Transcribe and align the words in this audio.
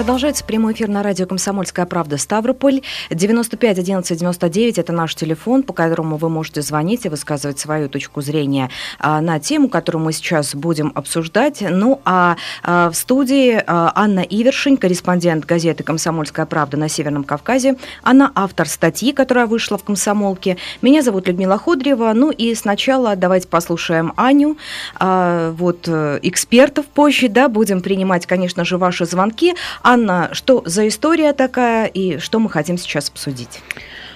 Продолжается 0.00 0.44
прямой 0.44 0.72
эфир 0.72 0.88
на 0.88 1.02
радио 1.02 1.26
«Комсомольская 1.26 1.84
правда» 1.84 2.16
Ставрополь. 2.16 2.80
95 3.10 3.78
11 3.80 4.18
99– 4.18 4.78
это 4.78 4.94
наш 4.94 5.14
телефон, 5.14 5.62
по 5.62 5.74
которому 5.74 6.16
вы 6.16 6.30
можете 6.30 6.62
звонить 6.62 7.04
и 7.04 7.10
высказывать 7.10 7.58
свою 7.58 7.90
точку 7.90 8.22
зрения 8.22 8.70
а, 8.98 9.20
на 9.20 9.38
тему, 9.38 9.68
которую 9.68 10.02
мы 10.02 10.14
сейчас 10.14 10.54
будем 10.54 10.90
обсуждать. 10.94 11.60
Ну, 11.60 12.00
а, 12.06 12.38
а 12.62 12.88
в 12.88 12.94
студии 12.94 13.62
а, 13.66 13.92
Анна 13.94 14.20
Ивершин, 14.20 14.78
корреспондент 14.78 15.44
газеты 15.44 15.84
«Комсомольская 15.84 16.46
правда» 16.46 16.78
на 16.78 16.88
Северном 16.88 17.24
Кавказе. 17.24 17.76
Она 18.02 18.32
автор 18.34 18.66
статьи, 18.68 19.12
которая 19.12 19.44
вышла 19.44 19.76
в 19.76 19.84
«Комсомолке». 19.84 20.56
Меня 20.80 21.02
зовут 21.02 21.28
Людмила 21.28 21.58
Ходрева. 21.58 22.10
Ну 22.14 22.30
и 22.30 22.54
сначала 22.54 23.16
давайте 23.16 23.48
послушаем 23.48 24.14
Аню, 24.16 24.56
вот 24.98 25.88
э, 25.88 26.20
экспертов 26.22 26.86
позже, 26.86 27.28
да, 27.28 27.50
будем 27.50 27.82
принимать, 27.82 28.24
конечно 28.24 28.64
же, 28.64 28.78
ваши 28.78 29.04
звонки. 29.04 29.54
Анна, 29.92 30.28
что 30.34 30.62
за 30.66 30.86
история 30.86 31.32
такая 31.32 31.86
и 31.86 32.18
что 32.18 32.38
мы 32.38 32.48
хотим 32.48 32.78
сейчас 32.78 33.08
обсудить? 33.08 33.60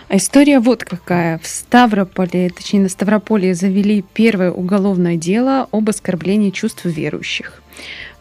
А 0.08 0.18
история 0.18 0.60
вот 0.60 0.84
какая. 0.84 1.38
В 1.38 1.48
Ставрополе, 1.48 2.48
точнее 2.50 2.82
на 2.82 2.88
Ставрополе, 2.88 3.54
завели 3.54 4.04
первое 4.14 4.52
уголовное 4.52 5.16
дело 5.16 5.66
об 5.72 5.88
оскорблении 5.88 6.50
чувств 6.50 6.84
верующих. 6.84 7.60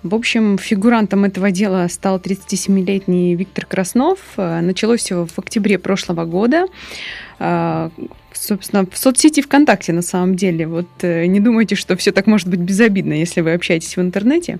В 0.02 0.16
общем, 0.16 0.58
фигурантом 0.58 1.26
этого 1.26 1.52
дела 1.52 1.88
стал 1.90 2.18
37-летний 2.18 3.36
Виктор 3.36 3.68
Краснов. 3.68 4.18
Началось 4.36 5.02
все 5.02 5.28
в 5.28 5.38
октябре 5.38 5.78
прошлого 5.78 6.26
года 6.26 6.66
а, 7.38 7.92
собственно, 8.34 8.88
в 8.90 8.98
соцсети 8.98 9.44
ВКонтакте 9.44 9.94
на 9.94 10.02
самом 10.02 10.36
деле. 10.36 10.66
Вот 10.66 10.88
э, 11.02 11.28
не 11.28 11.40
думайте, 11.40 11.76
что 11.76 11.96
все 11.98 12.12
так 12.12 12.26
может 12.26 12.48
быть 12.48 12.62
безобидно, 12.62 13.14
если 13.14 13.42
вы 13.42 13.54
общаетесь 13.54 13.96
в 13.96 14.02
интернете. 14.02 14.58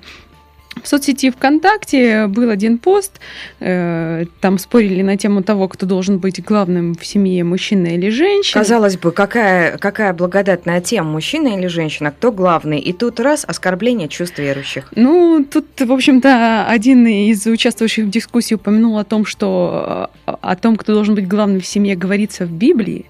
В 0.82 0.88
соцсети 0.88 1.30
ВКонтакте 1.30 2.28
был 2.28 2.50
один 2.50 2.78
пост, 2.78 3.20
э, 3.60 4.26
там 4.42 4.58
спорили 4.58 5.02
на 5.02 5.18
тему 5.18 5.44
того, 5.44 5.68
кто 5.68 5.86
должен 5.86 6.18
быть 6.18 6.44
главным 6.44 6.96
в 6.96 7.06
семье, 7.06 7.44
мужчина 7.44 7.88
или 7.88 8.10
женщина. 8.10 8.62
Казалось 8.62 8.98
бы, 8.98 9.12
какая, 9.12 9.78
какая 9.78 10.14
благодатная 10.14 10.82
тема, 10.82 11.12
мужчина 11.12 11.58
или 11.58 11.68
женщина, 11.68 12.12
кто 12.12 12.32
главный? 12.32 12.80
И 12.80 12.92
тут 12.92 13.20
раз 13.20 13.46
оскорбление 13.48 14.10
чувств 14.10 14.40
верующих. 14.40 14.92
Ну, 14.96 15.46
тут, 15.50 15.66
в 15.80 15.92
общем-то, 15.92 16.66
один 16.68 17.08
из 17.08 17.46
участвующих 17.46 18.06
в 18.06 18.10
дискуссии 18.10 18.56
упомянул 18.56 18.98
о 18.98 19.04
том, 19.04 19.26
что 19.26 20.10
о 20.26 20.56
том, 20.56 20.76
кто 20.76 20.94
должен 20.94 21.16
быть 21.16 21.28
главным 21.28 21.62
в 21.62 21.66
семье, 21.66 21.96
говорится 21.96 22.46
в 22.46 22.52
Библии. 22.52 23.06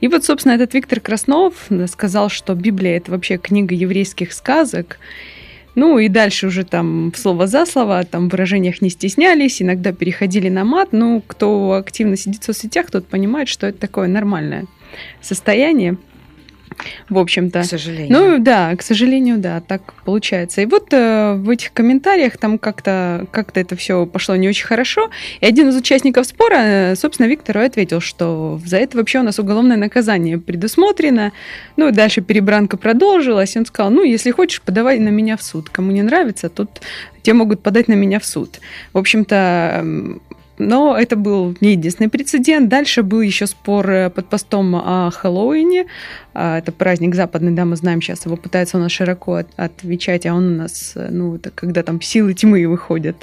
И 0.00 0.08
вот, 0.08 0.24
собственно, 0.24 0.54
этот 0.54 0.74
Виктор 0.74 0.98
Краснов 0.98 1.54
сказал, 1.86 2.28
что 2.28 2.54
Библия– 2.54 2.96
это 2.98 3.12
вообще 3.12 3.36
книга 3.36 3.74
еврейских 3.74 4.32
сказок, 4.32 4.98
ну 5.74 5.98
и 5.98 6.08
дальше 6.08 6.46
уже 6.46 6.64
там 6.64 7.12
слово 7.16 7.46
за 7.46 7.64
слово, 7.66 8.04
там 8.04 8.28
в 8.28 8.32
выражениях 8.32 8.82
не 8.82 8.90
стеснялись, 8.90 9.62
иногда 9.62 9.92
переходили 9.92 10.48
на 10.48 10.64
мат. 10.64 10.88
Ну, 10.92 11.22
кто 11.26 11.72
активно 11.72 12.16
сидит 12.16 12.42
в 12.42 12.46
соцсетях, 12.46 12.90
тот 12.90 13.06
понимает, 13.06 13.48
что 13.48 13.66
это 13.66 13.78
такое 13.78 14.08
нормальное 14.08 14.66
состояние 15.20 15.96
в 17.08 17.18
общем-то. 17.18 17.62
К 17.62 17.64
сожалению. 17.64 18.10
Ну 18.10 18.38
да, 18.38 18.74
к 18.76 18.82
сожалению, 18.82 19.38
да, 19.38 19.60
так 19.60 19.94
получается. 20.04 20.62
И 20.62 20.66
вот 20.66 20.92
э, 20.92 21.34
в 21.34 21.48
этих 21.50 21.72
комментариях 21.72 22.36
там 22.36 22.58
как-то 22.58 23.26
как 23.30 23.56
это 23.56 23.76
все 23.76 24.06
пошло 24.06 24.36
не 24.36 24.48
очень 24.48 24.66
хорошо. 24.66 25.10
И 25.40 25.46
один 25.46 25.68
из 25.68 25.76
участников 25.76 26.26
спора, 26.26 26.56
э, 26.56 26.96
собственно, 26.96 27.26
Виктору 27.26 27.60
ответил, 27.60 28.00
что 28.00 28.60
за 28.64 28.78
это 28.78 28.96
вообще 28.96 29.20
у 29.20 29.22
нас 29.22 29.38
уголовное 29.38 29.76
наказание 29.76 30.38
предусмотрено. 30.38 31.32
Ну 31.76 31.88
и 31.88 31.92
дальше 31.92 32.20
перебранка 32.20 32.76
продолжилась. 32.76 33.56
И 33.56 33.58
он 33.58 33.66
сказал, 33.66 33.90
ну, 33.90 34.02
если 34.02 34.30
хочешь, 34.30 34.62
подавай 34.62 34.98
на 34.98 35.08
меня 35.08 35.36
в 35.36 35.42
суд. 35.42 35.68
Кому 35.68 35.92
не 35.92 36.02
нравится, 36.02 36.48
тут 36.48 36.80
те 37.22 37.32
могут 37.32 37.62
подать 37.62 37.88
на 37.88 37.94
меня 37.94 38.18
в 38.18 38.24
суд. 38.24 38.60
В 38.92 38.98
общем-то, 38.98 39.84
но 40.58 40.96
это 40.96 41.16
был 41.16 41.56
не 41.60 41.72
единственный 41.72 42.08
прецедент. 42.08 42.68
Дальше 42.68 43.02
был 43.02 43.20
еще 43.20 43.46
спор 43.46 43.90
э, 43.90 44.10
под 44.10 44.28
постом 44.28 44.76
о 44.76 45.10
Хэллоуине. 45.10 45.86
А, 46.34 46.58
это 46.58 46.72
праздник 46.72 47.14
западный, 47.14 47.52
да, 47.52 47.64
мы 47.64 47.76
знаем 47.76 48.00
сейчас, 48.00 48.24
его 48.24 48.36
пытается 48.36 48.78
у 48.78 48.80
нас 48.80 48.90
широко 48.90 49.42
отвечать, 49.56 50.26
а 50.26 50.34
он 50.34 50.54
у 50.54 50.56
нас, 50.56 50.92
э, 50.94 51.08
ну, 51.10 51.36
это 51.36 51.50
когда 51.50 51.82
там 51.82 52.00
силы 52.00 52.34
тьмы 52.34 52.66
выходят 52.66 53.16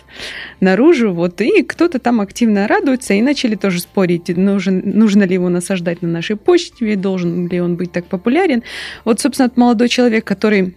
наружу, 0.59 1.13
вот, 1.13 1.41
и 1.41 1.63
кто-то 1.63 1.99
там 1.99 2.21
активно 2.21 2.67
радуется, 2.67 3.13
и 3.13 3.21
начали 3.21 3.55
тоже 3.55 3.79
спорить, 3.79 4.29
нужен, 4.35 4.81
нужно 4.85 5.23
ли 5.23 5.33
его 5.33 5.49
насаждать 5.49 6.01
на 6.01 6.07
нашей 6.07 6.35
почте, 6.35 6.95
должен 6.95 7.47
ли 7.47 7.59
он 7.61 7.77
быть 7.77 7.91
так 7.91 8.05
популярен. 8.05 8.63
Вот, 9.05 9.19
собственно, 9.19 9.51
молодой 9.55 9.89
человек, 9.89 10.25
который 10.25 10.75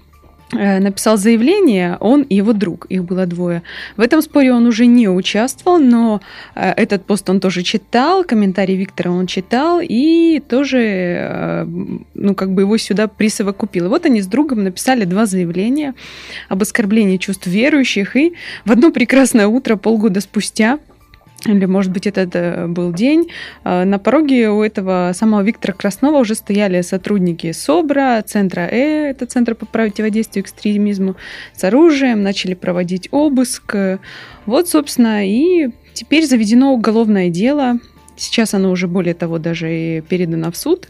написал 0.53 1.17
заявление, 1.17 1.97
он 2.01 2.23
и 2.23 2.37
его 2.37 2.53
друг, 2.53 2.87
их 2.87 3.05
было 3.05 3.27
двое. 3.27 3.63
В 3.97 4.01
этом 4.01 4.21
споре 4.21 4.53
он 4.53 4.67
уже 4.67 4.87
не 4.87 5.09
участвовал, 5.09 5.79
но 5.79 6.21
э, 6.55 6.73
этот 6.73 7.07
пост 7.07 7.29
он 7.31 7.41
тоже 7.41 7.63
читал, 7.63 8.23
комментарий 8.25 8.77
Виктора 8.77 9.11
он 9.11 9.27
читал 9.27 9.81
и 9.83 10.43
тоже, 10.47 10.79
э, 10.79 11.67
ну, 12.15 12.35
как 12.35 12.53
бы 12.53 12.63
его 12.63 12.77
сюда 12.77 13.09
присовокупил. 13.09 13.89
Вот 13.89 14.05
они 14.05 14.21
с 14.21 14.27
другом 14.27 14.65
написали 14.65 15.05
два 15.05 15.27
заявления 15.27 15.95
об 16.49 16.63
оскорблении 16.63 17.17
чувств 17.17 17.47
верующих, 17.47 18.17
и 18.17 18.35
в 18.65 18.73
одно 18.73 18.93
прекрасное 18.93 19.47
утро, 19.47 19.77
полгода 19.77 20.21
спустя, 20.21 20.79
или, 21.47 21.65
может 21.65 21.93
быть, 21.93 22.07
это 22.07 22.67
был 22.69 22.93
день, 22.93 23.29
а, 23.65 23.85
на 23.85 23.99
пороге 23.99 24.51
у 24.51 24.63
этого 24.63 25.13
самого 25.15 25.43
Виктора 25.43 25.75
Краснова 25.75 26.19
уже 26.19 26.35
стояли 26.35 26.83
сотрудники 26.83 27.53
СОБРа, 27.53 28.23
Центра 28.27 28.63
Э, 28.71 29.11
это 29.11 29.27
Центр 29.27 29.55
по 29.55 29.67
противодействию 29.67 30.45
экстремизму, 30.45 31.17
с 31.55 31.65
оружием, 31.65 32.23
начали 32.23 32.55
проводить 32.55 33.09
обыск. 33.11 33.75
Вот, 34.47 34.69
собственно, 34.69 35.27
и 35.29 35.71
теперь 35.95 36.27
заведено 36.27 36.73
уголовное 36.73 37.29
дело. 37.29 37.79
Сейчас 38.17 38.55
оно 38.55 38.71
уже, 38.71 38.89
более 38.89 39.15
того, 39.15 39.39
даже 39.39 39.73
и 39.73 40.01
передано 40.01 40.51
в 40.51 40.57
суд. 40.57 40.89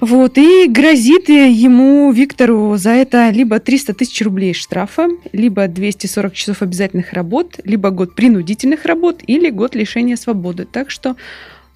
Вот, 0.00 0.38
и 0.38 0.68
грозит 0.68 1.28
ему, 1.28 2.12
Виктору, 2.12 2.76
за 2.76 2.90
это 2.90 3.30
либо 3.30 3.58
300 3.58 3.94
тысяч 3.94 4.22
рублей 4.22 4.54
штрафа, 4.54 5.08
либо 5.32 5.66
240 5.66 6.34
часов 6.34 6.62
обязательных 6.62 7.12
работ, 7.12 7.58
либо 7.64 7.90
год 7.90 8.14
принудительных 8.14 8.84
работ 8.84 9.20
или 9.26 9.50
год 9.50 9.74
лишения 9.74 10.14
свободы. 10.14 10.66
Так 10.70 10.92
что 10.92 11.16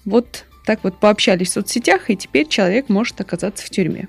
вот 0.05 0.45
так 0.65 0.79
вот 0.83 0.97
пообщались 0.97 1.49
в 1.49 1.53
соцсетях, 1.53 2.09
и 2.09 2.15
теперь 2.15 2.47
человек 2.47 2.89
может 2.89 3.19
оказаться 3.19 3.65
в 3.65 3.69
тюрьме. 3.69 4.07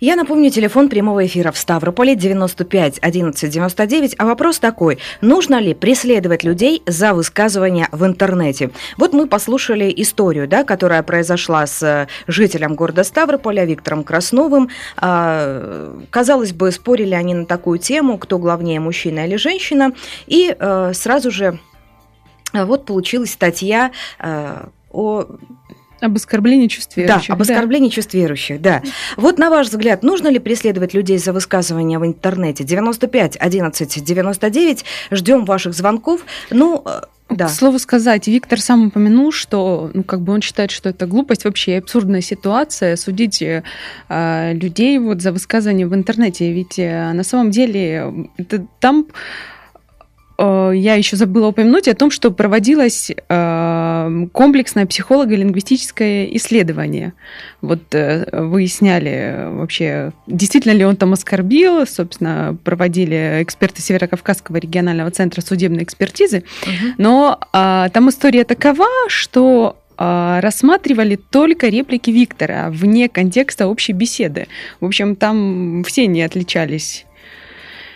Я 0.00 0.16
напомню, 0.16 0.50
телефон 0.50 0.88
прямого 0.88 1.24
эфира 1.24 1.52
в 1.52 1.56
Ставрополе 1.56 2.16
95 2.16 2.98
11 3.00 3.50
99. 3.50 4.14
А 4.18 4.24
вопрос 4.24 4.58
такой, 4.58 4.98
нужно 5.20 5.60
ли 5.60 5.74
преследовать 5.74 6.42
людей 6.42 6.82
за 6.86 7.14
высказывания 7.14 7.88
в 7.92 8.04
интернете? 8.04 8.72
Вот 8.96 9.12
мы 9.12 9.28
послушали 9.28 9.94
историю, 9.96 10.48
да, 10.48 10.64
которая 10.64 11.04
произошла 11.04 11.68
с 11.68 11.80
э, 11.84 12.08
жителем 12.26 12.74
города 12.74 13.04
Ставрополя 13.04 13.64
Виктором 13.64 14.02
Красновым. 14.02 14.70
А, 14.96 15.96
казалось 16.10 16.52
бы, 16.52 16.72
спорили 16.72 17.14
они 17.14 17.34
на 17.34 17.46
такую 17.46 17.78
тему, 17.78 18.18
кто 18.18 18.40
главнее, 18.40 18.80
мужчина 18.80 19.24
или 19.24 19.36
женщина. 19.36 19.92
И 20.26 20.52
а, 20.58 20.92
сразу 20.94 21.30
же 21.30 21.60
вот 22.52 22.86
получилась 22.86 23.30
статья 23.30 23.92
а, 24.18 24.68
о 24.90 25.26
об 26.02 26.16
оскорблении 26.16 26.66
чувств 26.66 26.96
верующих. 26.96 27.28
Да, 27.28 27.34
об 27.34 27.42
оскорблении 27.42 27.88
да. 27.88 27.94
чувств 27.94 28.14
верующих, 28.14 28.60
да. 28.60 28.82
Вот 29.16 29.38
на 29.38 29.50
ваш 29.50 29.68
взгляд, 29.68 30.02
нужно 30.02 30.28
ли 30.28 30.38
преследовать 30.38 30.94
людей 30.94 31.18
за 31.18 31.32
высказывания 31.32 31.98
в 31.98 32.06
интернете? 32.06 32.64
95 32.64 33.36
11 33.38 34.04
99. 34.04 34.84
Ждем 35.10 35.44
ваших 35.44 35.74
звонков. 35.74 36.24
Ну, 36.50 36.82
э, 36.84 37.02
да. 37.30 37.46
К 37.46 37.50
слову 37.50 37.78
сказать, 37.78 38.26
Виктор 38.26 38.60
сам 38.60 38.88
упомянул, 38.88 39.32
что 39.32 39.90
ну, 39.94 40.02
как 40.02 40.20
бы 40.20 40.32
он 40.32 40.42
считает, 40.42 40.70
что 40.70 40.88
это 40.88 41.06
глупость, 41.06 41.44
вообще 41.44 41.78
абсурдная 41.78 42.20
ситуация, 42.20 42.96
судить 42.96 43.40
э, 43.40 43.62
людей 44.54 44.98
вот 44.98 45.22
за 45.22 45.32
высказывания 45.32 45.86
в 45.86 45.94
интернете. 45.94 46.52
Ведь 46.52 46.78
э, 46.78 47.12
на 47.12 47.22
самом 47.22 47.50
деле 47.50 48.28
это, 48.36 48.66
там 48.80 49.06
Э, 50.42 50.72
я 50.74 50.94
еще 50.94 51.16
забыла 51.16 51.48
упомянуть 51.48 51.88
о 51.88 51.94
том, 51.94 52.10
что 52.10 52.30
проводилось 52.30 53.10
э, 53.10 53.14
комплексное 54.32 54.86
психолого-лингвистическое 54.86 56.26
исследование. 56.36 57.12
Вот 57.60 57.94
э, 57.94 58.24
выясняли 58.32 59.48
вообще, 59.50 60.12
действительно 60.26 60.72
ли 60.72 60.84
он 60.84 60.96
там 60.96 61.12
оскорбил. 61.12 61.86
Собственно, 61.86 62.56
проводили 62.64 63.42
эксперты 63.42 63.82
Северокавказского 63.82 64.56
регионального 64.56 65.10
центра 65.10 65.40
судебной 65.40 65.82
экспертизы. 65.84 66.44
Угу. 66.62 66.94
Но 66.98 67.38
там 67.52 68.08
история 68.08 68.44
такова, 68.44 68.86
что 69.08 69.76
рассматривали 69.96 71.16
только 71.16 71.68
реплики 71.68 72.10
Виктора 72.10 72.70
вне 72.70 73.08
контекста 73.08 73.68
общей 73.68 73.92
беседы. 73.92 74.48
В 74.80 74.86
общем, 74.86 75.14
там 75.14 75.84
все 75.84 76.06
не 76.06 76.22
отличались 76.22 77.06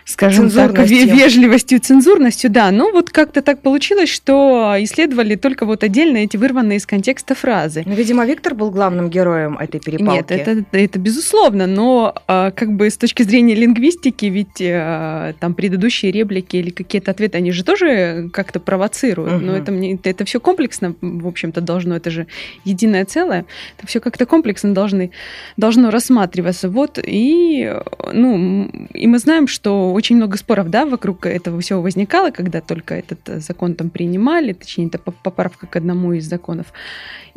скажем 0.07 0.51
так, 0.51 0.79
вежливостью, 0.79 1.81
цензурностью, 1.81 2.49
да. 2.49 2.71
Но 2.71 2.93
вот 2.93 3.11
как-то 3.11 3.43
так 3.43 3.61
получилось, 3.61 4.09
что 4.09 4.77
исследовали 4.79 5.35
только 5.35 5.67
вот 5.67 5.83
отдельно 5.83 6.19
эти 6.19 6.37
вырванные 6.37 6.79
из 6.79 6.87
контекста 6.87 7.35
фразы. 7.35 7.83
Ну, 7.85 7.95
видимо, 7.95 8.25
Виктор 8.25 8.55
был 8.55 8.71
главным 8.71 9.11
героем 9.11 9.59
этой 9.59 9.81
перепалки. 9.81 10.33
Нет, 10.33 10.49
это, 10.49 10.65
это 10.71 10.99
безусловно, 11.01 11.67
но 11.67 12.15
а, 12.29 12.53
как 12.53 12.73
бы 12.73 12.89
с 12.89 12.97
точки 12.97 13.25
зрения 13.25 13.57
лингвистики, 13.57 14.27
ведь 14.27 14.63
а, 14.63 15.35
там 15.41 15.55
предыдущие 15.55 16.13
реплики 16.13 16.57
или 16.57 16.71
какие-то 16.71 17.11
ответы, 17.11 17.39
они 17.39 17.51
же 17.51 17.65
тоже 17.65 18.31
как-то 18.33 18.61
провоцируют. 18.61 19.35
Угу. 19.35 19.45
Но 19.45 19.57
это, 19.57 19.73
мне, 19.73 19.99
это 20.05 20.25
все 20.25 20.39
комплексно, 20.39 20.95
в 21.01 21.27
общем-то, 21.27 21.61
должно, 21.61 21.97
это 21.97 22.11
же 22.11 22.29
единое 22.65 23.05
целое. 23.07 23.45
Это 23.77 23.89
все 23.89 23.99
как-то 23.99 24.25
комплексно 24.25 24.73
должны, 24.73 25.11
должно 25.57 25.91
рассматриваться. 25.91 26.69
Вот, 26.69 27.01
и, 27.03 27.75
ну, 28.13 28.71
и 28.95 29.09
мы 29.09 29.19
знаем, 29.19 29.49
что 29.49 29.96
очень 29.97 30.17
много 30.17 30.37
споров, 30.37 30.69
да, 30.71 30.85
вокруг 30.85 31.27
этого 31.27 31.61
всего 31.61 31.83
возникало, 31.83 32.31
когда 32.31 32.61
только 32.61 32.95
этот 32.95 33.29
э, 33.29 33.41
закон 33.41 33.75
там 33.75 33.91
принимали, 33.91 34.53
точнее, 34.53 34.87
это 34.87 34.99
поправка 34.99 35.67
к 35.67 35.77
одному 35.77 36.13
из 36.13 36.29
законов. 36.29 36.67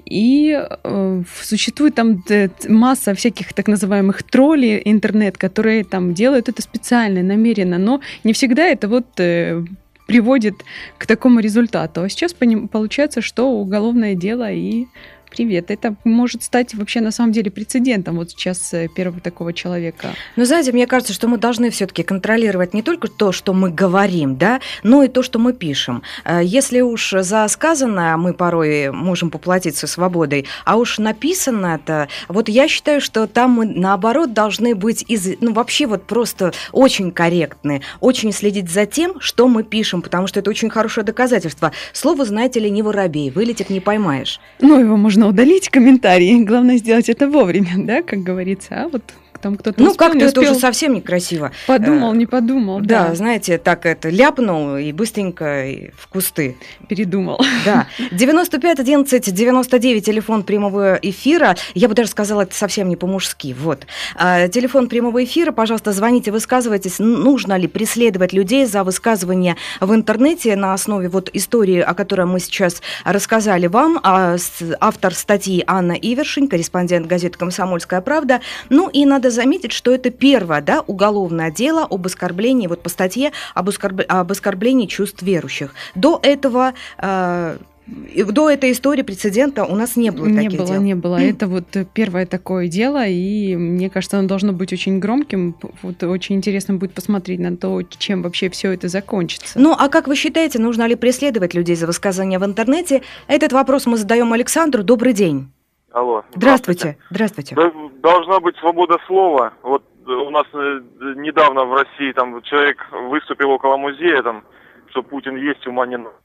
И 0.05 0.57
э, 0.83 1.23
существует 1.41 1.95
там 1.95 2.23
масса 2.67 3.13
всяких 3.13 3.53
так 3.53 3.67
называемых 3.67 4.23
троллей 4.23 4.81
интернет, 4.85 5.37
которые 5.37 5.83
там 5.83 6.13
делают 6.13 6.49
это 6.49 6.61
специально, 6.61 7.23
намеренно, 7.23 7.77
но 7.77 8.01
не 8.23 8.33
всегда 8.33 8.63
это 8.63 8.87
вот 8.87 9.19
э, 9.19 9.63
приводит 10.09 10.55
к 10.97 11.05
такому 11.05 11.39
результату. 11.39 12.01
А 12.01 12.09
сейчас 12.09 12.33
получается, 12.71 13.21
что 13.21 13.51
уголовное 13.51 14.15
дело 14.15 14.51
и 14.51 14.87
Привет. 15.29 15.69
Это 15.69 15.95
может 16.03 16.43
стать 16.43 16.73
вообще 16.73 17.01
на 17.01 17.11
самом 17.11 17.31
деле 17.31 17.51
прецедентом 17.51 18.15
вот 18.17 18.31
сейчас 18.31 18.73
э, 18.73 18.87
первого 18.87 19.21
такого 19.21 19.53
человека. 19.53 20.09
Ну, 20.35 20.45
знаете, 20.45 20.71
мне 20.71 20.87
кажется, 20.87 21.13
что 21.13 21.27
мы 21.27 21.37
должны 21.37 21.69
все-таки 21.69 22.01
контролировать 22.01 22.73
не 22.73 22.81
только 22.81 23.07
то, 23.07 23.31
что 23.31 23.53
мы 23.53 23.69
говорим, 23.69 24.37
да, 24.37 24.59
но 24.81 25.03
и 25.03 25.07
то, 25.07 25.21
что 25.21 25.37
мы 25.37 25.53
пишем. 25.53 26.01
Э, 26.25 26.41
если 26.43 26.81
уж 26.81 27.11
за 27.11 27.47
сказанное 27.47 28.17
мы 28.17 28.33
порой 28.33 28.91
можем 28.91 29.29
поплатиться 29.29 29.85
свободой, 29.85 30.45
а 30.65 30.77
уж 30.77 30.97
написано-то, 30.97 32.07
вот 32.27 32.49
я 32.49 32.67
считаю, 32.67 32.99
что 32.99 33.27
там 33.27 33.51
мы 33.51 33.65
наоборот 33.65 34.33
должны 34.33 34.73
быть 34.73 35.05
из, 35.07 35.39
ну, 35.41 35.53
вообще 35.53 35.85
вот 35.85 36.03
просто 36.03 36.53
очень 36.71 37.11
корректны, 37.11 37.81
очень 37.99 38.31
следить 38.31 38.69
за 38.69 38.87
тем, 38.87 39.19
что 39.21 39.47
мы 39.47 39.63
пишем, 39.63 40.01
потому 40.01 40.25
что 40.25 40.39
это 40.39 40.49
очень 40.49 40.71
хорошее 40.71 41.05
доказательство. 41.05 41.71
Слово, 41.93 42.25
знаете 42.25 42.59
ли, 42.59 42.69
не 42.71 42.81
воробей, 42.81 43.29
вылетит 43.29 43.69
не 43.69 43.79
поймаешь. 43.79 44.39
Ну, 44.59 44.79
его 44.79 44.97
можно 44.97 45.18
можно 45.19 45.27
удалить 45.27 45.67
комментарии. 45.67 46.45
Главное 46.45 46.77
сделать 46.77 47.09
это 47.09 47.27
вовремя, 47.27 47.73
да, 47.75 48.01
как 48.01 48.23
говорится. 48.23 48.83
А 48.83 48.87
вот 48.87 49.03
там 49.41 49.57
кто-то 49.57 49.81
Ну, 49.81 49.93
как-то 49.93 50.25
это 50.25 50.41
уже 50.41 50.55
совсем 50.55 50.93
некрасиво. 50.93 51.51
Подумал, 51.67 52.13
не 52.13 52.25
подумал. 52.25 52.79
Да, 52.81 53.09
да, 53.09 53.15
знаете, 53.15 53.57
так 53.57 53.85
это 53.85 54.09
ляпнул 54.09 54.77
и 54.77 54.91
быстренько 54.91 55.65
в 55.97 56.07
кусты. 56.07 56.57
Передумал. 56.87 57.39
Да. 57.65 57.87
95 58.11 58.79
11 58.79 59.33
99 59.33 60.05
телефон 60.05 60.43
прямого 60.43 60.99
эфира. 61.01 61.55
Я 61.73 61.87
бы 61.87 61.93
даже 61.95 62.09
сказала, 62.09 62.41
это 62.41 62.55
совсем 62.55 62.89
не 62.89 62.95
по-мужски. 62.95 63.55
Вот. 63.57 63.85
А, 64.15 64.47
телефон 64.47 64.87
прямого 64.87 65.23
эфира, 65.23 65.51
пожалуйста, 65.51 65.91
звоните, 65.91 66.31
высказывайтесь. 66.31 66.99
Нужно 66.99 67.57
ли 67.57 67.67
преследовать 67.67 68.33
людей 68.33 68.65
за 68.65 68.83
высказывание 68.83 69.55
в 69.79 69.93
интернете 69.93 70.55
на 70.55 70.73
основе 70.73 71.09
вот 71.09 71.29
истории, 71.33 71.79
о 71.79 71.93
которой 71.93 72.25
мы 72.25 72.39
сейчас 72.39 72.81
рассказали 73.05 73.67
вам. 73.67 73.99
А, 74.03 74.37
автор 74.79 75.13
статьи 75.13 75.63
Анна 75.67 75.93
Ивершин, 75.93 76.47
корреспондент 76.47 77.07
газеты 77.07 77.37
«Комсомольская 77.37 78.01
правда». 78.01 78.41
Ну 78.69 78.89
и 78.89 79.05
надо 79.05 79.28
надо 79.29 79.35
заметить, 79.35 79.71
что 79.71 79.93
это 79.93 80.09
первое 80.09 80.61
да, 80.61 80.81
уголовное 80.81 81.51
дело 81.51 81.85
об 81.89 82.05
оскорблении, 82.05 82.67
вот 82.67 82.81
по 82.81 82.89
статье 82.89 83.31
об, 83.53 83.69
оскорб... 83.69 84.01
об 84.07 84.31
оскорблении 84.31 84.87
чувств 84.87 85.21
верующих. 85.21 85.73
До 85.95 86.19
этого 86.23 86.73
э, 86.97 87.57
до 88.15 88.49
этой 88.49 88.71
истории 88.71 89.01
прецедента 89.01 89.65
у 89.65 89.75
нас 89.75 89.95
не 89.95 90.11
было 90.11 90.27
не 90.27 90.43
таких 90.43 90.59
было, 90.59 90.67
дел. 90.67 90.81
Не 90.81 90.95
было, 90.95 91.17
Это 91.17 91.47
вот 91.47 91.65
первое 91.93 92.25
такое 92.25 92.67
дело, 92.67 93.05
и 93.05 93.55
мне 93.55 93.89
кажется, 93.89 94.19
оно 94.19 94.27
должно 94.27 94.53
быть 94.53 94.73
очень 94.73 94.99
громким. 94.99 95.55
Вот 95.81 96.03
очень 96.03 96.35
интересно 96.35 96.75
будет 96.75 96.93
посмотреть 96.93 97.39
на 97.39 97.55
то, 97.55 97.81
чем 97.83 98.21
вообще 98.21 98.49
все 98.49 98.71
это 98.71 98.87
закончится. 98.87 99.59
Ну, 99.59 99.75
а 99.77 99.89
как 99.89 100.07
вы 100.07 100.15
считаете, 100.15 100.59
нужно 100.59 100.87
ли 100.87 100.95
преследовать 100.95 101.53
людей 101.53 101.75
за 101.75 101.87
высказывания 101.87 102.39
в 102.39 102.45
интернете? 102.45 103.01
Этот 103.27 103.53
вопрос 103.53 103.85
мы 103.85 103.97
задаем 103.97 104.33
Александру. 104.33 104.83
Добрый 104.83 105.13
день. 105.13 105.49
Алло. 105.91 106.23
Здравствуйте. 106.35 106.97
Здравствуйте. 107.09 107.55
Должна 108.01 108.39
быть 108.39 108.55
свобода 108.57 108.97
слова. 109.07 109.53
Вот 109.63 109.83
у 110.05 110.29
нас 110.29 110.45
э, 110.53 110.81
недавно 111.15 111.65
в 111.65 111.73
России 111.73 112.11
там 112.13 112.41
человек 112.43 112.77
выступил 113.09 113.51
около 113.51 113.77
музея, 113.77 114.21
там, 114.23 114.43
что 114.89 115.03
Путин 115.03 115.35
есть, 115.35 115.65
ума 115.67 115.85
не 115.85 115.97
надо. 115.97 116.15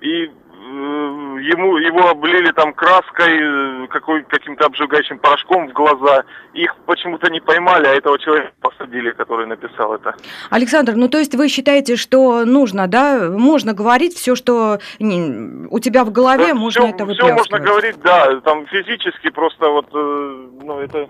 И 0.00 0.30
ему 0.62 1.76
его 1.76 2.10
облили 2.10 2.52
там 2.52 2.72
краской, 2.72 3.84
э, 3.84 3.86
какой, 3.88 4.22
каким-то 4.24 4.66
обжигающим 4.66 5.18
порошком 5.18 5.68
в 5.68 5.72
глаза. 5.72 6.24
Их 6.54 6.74
почему-то 6.86 7.30
не 7.30 7.40
поймали, 7.40 7.86
а 7.86 7.94
этого 7.94 8.18
человека 8.18 8.52
посадили, 8.60 9.10
который 9.10 9.46
написал 9.46 9.94
это. 9.94 10.14
Александр, 10.50 10.94
ну 10.94 11.08
то 11.08 11.18
есть 11.18 11.34
вы 11.34 11.48
считаете, 11.48 11.96
что 11.96 12.44
нужно, 12.44 12.86
да, 12.86 13.30
можно 13.30 13.72
говорить 13.72 14.14
все, 14.14 14.34
что 14.36 14.78
у 14.98 15.78
тебя 15.80 16.04
в 16.04 16.12
голове, 16.12 16.48
да, 16.48 16.54
можно 16.54 16.82
все, 16.82 16.94
это 16.94 17.06
Все 17.06 17.32
можно 17.32 17.58
говорить, 17.58 18.00
да, 18.02 18.40
там 18.40 18.66
физически 18.66 19.30
просто 19.30 19.68
вот, 19.68 19.88
э, 19.92 20.46
ну 20.62 20.80
это 20.80 21.08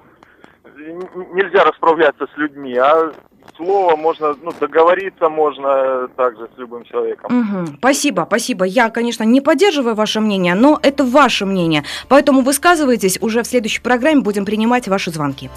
нельзя 1.34 1.64
расправляться 1.64 2.26
с 2.34 2.38
людьми, 2.38 2.76
а 2.76 3.12
слово 3.56 3.97
можно, 3.97 4.35
ну, 4.43 4.53
договориться 4.59 5.29
можно 5.29 6.09
также 6.17 6.49
с 6.55 6.59
любым 6.59 6.85
человеком. 6.85 7.41
Угу. 7.41 7.77
Спасибо, 7.79 8.25
спасибо. 8.27 8.65
Я, 8.65 8.91
конечно, 8.91 9.25
не 9.25 9.41
поддерживаю 9.41 9.94
ваше 9.94 10.21
мнение, 10.21 10.55
но 10.55 10.79
это 10.83 11.05
ваше 11.05 11.47
мнение. 11.47 11.85
Поэтому 12.09 12.43
высказывайтесь. 12.43 13.19
Уже 13.21 13.43
в 13.43 13.47
следующей 13.47 13.81
программе 13.81 14.21
будем 14.23 14.44
принимать 14.44 14.89
ваши 14.89 15.11
звонки. 15.11 15.50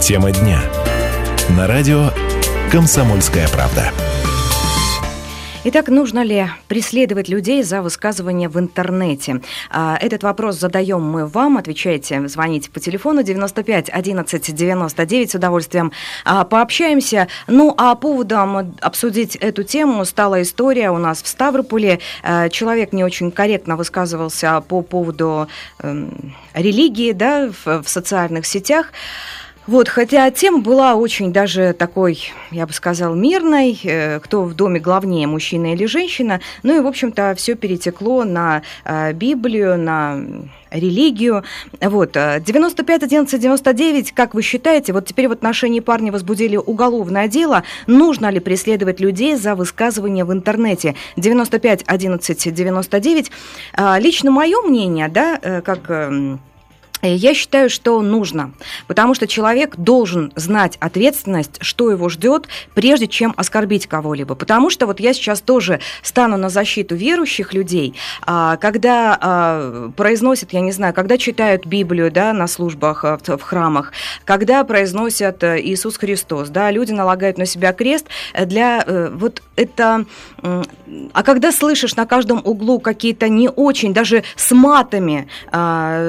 Тема 0.00 0.32
дня. 0.32 0.60
На 1.56 1.66
радио 1.66 2.10
«Комсомольская 2.70 3.48
правда». 3.48 3.90
Итак, 5.66 5.88
нужно 5.88 6.22
ли 6.22 6.46
преследовать 6.68 7.30
людей 7.30 7.62
за 7.62 7.80
высказывания 7.80 8.50
в 8.50 8.58
интернете? 8.58 9.40
А, 9.70 9.96
этот 9.98 10.22
вопрос 10.22 10.56
задаем 10.56 11.00
мы 11.00 11.26
вам. 11.26 11.56
Отвечайте, 11.56 12.28
звоните 12.28 12.70
по 12.70 12.80
телефону 12.80 13.22
95 13.22 13.88
11 13.88 14.54
99. 14.54 15.30
С 15.30 15.34
удовольствием 15.34 15.90
а, 16.26 16.44
пообщаемся. 16.44 17.28
Ну, 17.46 17.74
а 17.78 17.94
поводом 17.94 18.74
обсудить 18.82 19.36
эту 19.36 19.62
тему 19.62 20.04
стала 20.04 20.42
история 20.42 20.90
у 20.90 20.98
нас 20.98 21.22
в 21.22 21.26
Ставрополе. 21.26 21.98
А, 22.22 22.50
человек 22.50 22.92
не 22.92 23.02
очень 23.02 23.30
корректно 23.30 23.76
высказывался 23.76 24.60
по 24.60 24.82
поводу 24.82 25.48
эм, 25.78 26.34
религии 26.52 27.12
да, 27.12 27.50
в, 27.64 27.82
в 27.82 27.88
социальных 27.88 28.44
сетях. 28.44 28.92
Вот, 29.66 29.88
хотя 29.88 30.30
тема 30.30 30.58
была 30.58 30.94
очень 30.94 31.32
даже 31.32 31.72
такой, 31.72 32.20
я 32.50 32.66
бы 32.66 32.72
сказал, 32.74 33.14
мирной, 33.14 33.80
э, 33.82 34.20
кто 34.20 34.42
в 34.42 34.52
доме 34.54 34.78
главнее, 34.78 35.26
мужчина 35.26 35.72
или 35.72 35.86
женщина. 35.86 36.40
Ну 36.62 36.76
и, 36.76 36.80
в 36.80 36.86
общем-то, 36.86 37.34
все 37.34 37.54
перетекло 37.54 38.24
на 38.24 38.62
э, 38.84 39.14
Библию, 39.14 39.78
на 39.78 40.20
религию. 40.70 41.44
Вот, 41.80 42.12
95 42.12 43.04
11 43.04 43.40
99, 43.40 44.12
как 44.12 44.34
вы 44.34 44.42
считаете, 44.42 44.92
вот 44.92 45.06
теперь 45.06 45.28
в 45.28 45.32
отношении 45.32 45.80
парня 45.80 46.12
возбудили 46.12 46.56
уголовное 46.56 47.26
дело, 47.26 47.62
нужно 47.86 48.28
ли 48.30 48.40
преследовать 48.40 49.00
людей 49.00 49.34
за 49.36 49.54
высказывания 49.54 50.26
в 50.26 50.32
интернете? 50.32 50.94
95 51.16 51.84
11 51.86 52.54
99. 52.54 53.30
Лично 53.98 54.30
мое 54.30 54.60
мнение, 54.60 55.08
да, 55.08 55.38
э, 55.40 55.62
как 55.62 55.88
эм, 55.88 56.40
я 57.08 57.34
считаю, 57.34 57.70
что 57.70 58.00
нужно, 58.00 58.52
потому 58.86 59.14
что 59.14 59.26
человек 59.26 59.76
должен 59.76 60.32
знать 60.36 60.76
ответственность, 60.80 61.58
что 61.60 61.90
его 61.90 62.08
ждет, 62.08 62.48
прежде 62.74 63.06
чем 63.06 63.34
оскорбить 63.36 63.86
кого-либо. 63.86 64.34
Потому 64.34 64.70
что 64.70 64.86
вот 64.86 65.00
я 65.00 65.12
сейчас 65.12 65.40
тоже 65.40 65.80
стану 66.02 66.36
на 66.36 66.48
защиту 66.48 66.94
верующих 66.94 67.52
людей, 67.52 67.94
а, 68.22 68.56
когда 68.56 69.18
а, 69.20 69.90
произносят, 69.96 70.52
я 70.52 70.60
не 70.60 70.72
знаю, 70.72 70.94
когда 70.94 71.18
читают 71.18 71.66
Библию 71.66 72.10
да, 72.10 72.32
на 72.32 72.46
службах 72.46 73.04
а, 73.04 73.18
в 73.18 73.42
храмах, 73.42 73.92
когда 74.24 74.64
произносят 74.64 75.42
э, 75.42 75.60
Иисус 75.60 75.96
Христос, 75.96 76.48
да, 76.48 76.70
люди 76.70 76.92
налагают 76.92 77.38
на 77.38 77.46
себя 77.46 77.72
крест 77.72 78.06
для 78.38 78.82
э, 78.86 79.10
вот 79.12 79.42
это... 79.56 80.06
А 81.12 81.22
когда 81.22 81.52
слышишь 81.52 81.96
на 81.96 82.06
каждом 82.06 82.40
углу 82.44 82.78
какие-то 82.78 83.28
не 83.28 83.48
очень, 83.48 83.94
даже 83.94 84.22
с 84.36 84.52
матами 84.52 85.28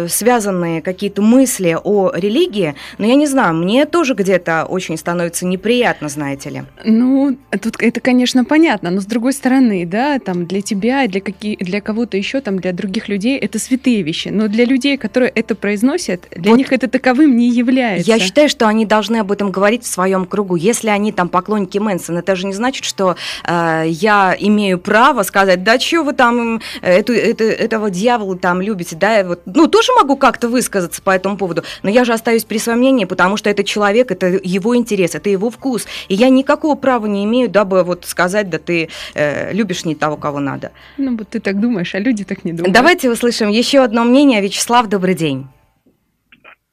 связанные 0.08 0.82
какие-то 0.86 1.22
мысли 1.22 1.77
о 1.84 2.12
религии, 2.13 2.75
но 2.98 3.06
я 3.06 3.15
не 3.15 3.27
знаю, 3.27 3.56
мне 3.56 3.86
тоже 3.86 4.13
где-то 4.13 4.65
очень 4.65 4.98
становится 4.98 5.46
неприятно, 5.46 6.08
знаете 6.08 6.50
ли. 6.50 6.63
Ну, 6.86 7.38
тут 7.62 7.75
это, 7.80 8.00
конечно, 8.00 8.46
понятно, 8.46 8.92
но 8.92 9.01
с 9.01 9.06
другой 9.06 9.34
стороны, 9.34 9.86
да, 9.86 10.20
там 10.20 10.46
для 10.46 10.62
тебя, 10.62 11.08
для, 11.08 11.20
какие, 11.20 11.58
для 11.58 11.82
кого-то 11.82 12.15
еще, 12.15 12.39
там 12.39 12.60
для 12.60 12.72
других 12.72 13.10
людей 13.10 13.38
это 13.38 13.60
святые 13.60 14.04
вещи, 14.04 14.30
но 14.30 14.48
для 14.48 14.65
людей, 14.65 14.98
которые 14.98 15.30
это 15.30 15.56
произносят, 15.56 16.27
для 16.36 16.51
вот 16.51 16.58
них 16.58 16.72
это 16.72 16.88
таковым 16.88 17.36
не 17.36 17.50
является. 17.50 18.10
Я 18.10 18.20
считаю, 18.20 18.48
что 18.48 18.68
они 18.68 18.86
должны 18.86 19.18
об 19.18 19.32
этом 19.32 19.51
говорить 19.51 19.84
в 19.84 19.88
своем 19.88 20.25
кругу. 20.25 20.56
Если 20.56 20.89
они 20.89 21.12
там 21.12 21.30
поклонники 21.30 21.80
Мэнсона, 21.80 22.20
это 22.20 22.36
же 22.36 22.46
не 22.46 22.54
значит, 22.54 22.86
что 22.86 23.15
э, 23.44 23.84
я 23.88 24.36
имею 24.39 24.80
право 24.80 25.24
сказать, 25.24 25.63
да 25.63 25.80
что 25.80 26.04
вы 26.04 26.13
там 26.13 26.62
эту, 26.82 27.13
эту, 27.13 27.44
этого 27.44 27.89
дьявола 27.89 28.38
там 28.38 28.62
любите, 28.62 28.96
да, 28.96 29.24
вот, 29.24 29.42
ну, 29.46 29.68
тоже 29.68 29.92
могу 29.98 30.15
как-то 30.18 30.48
высказаться 30.75 31.01
по 31.01 31.12
этому 31.12 31.38
поводу, 31.38 31.63
но 31.84 31.89
я 31.89 32.03
же 32.03 32.13
остаюсь 32.13 32.44
при 32.44 32.58
своем 32.58 32.79
мнении, 32.79 33.05
потому 33.05 33.38
что 33.38 33.50
это 33.50 33.63
человек, 33.63 34.12
это 34.12 34.27
его 34.44 34.75
интерес, 34.75 35.15
это 35.15 35.29
его 35.29 35.50
вкус, 35.50 35.88
и 36.10 36.15
я 36.15 36.29
никакого 36.29 36.75
права 36.75 37.05
не 37.08 37.24
имею, 37.24 37.50
дабы 37.50 37.84
вот 37.84 38.05
сказать, 38.05 38.50
да 38.50 38.58
ты 38.58 38.89
э, 39.13 39.53
любишь 39.53 39.86
не 39.86 39.96
того, 39.96 40.17
кого 40.17 40.39
надо. 40.39 40.72
Ну, 40.98 41.17
вот 41.17 41.29
ты 41.29 41.39
так 41.39 41.60
думаешь, 41.60 41.96
а 41.96 42.00
люди 42.00 42.25
так 42.25 42.44
не 42.44 42.51
думают. 42.51 42.74
Давайте 42.74 43.10
услышим 43.10 43.50
еще 43.50 43.84
одно 43.84 44.03
мнение. 44.03 44.41
Вячеслав, 44.41 44.88
добрый 44.88 45.15
день. 45.15 45.48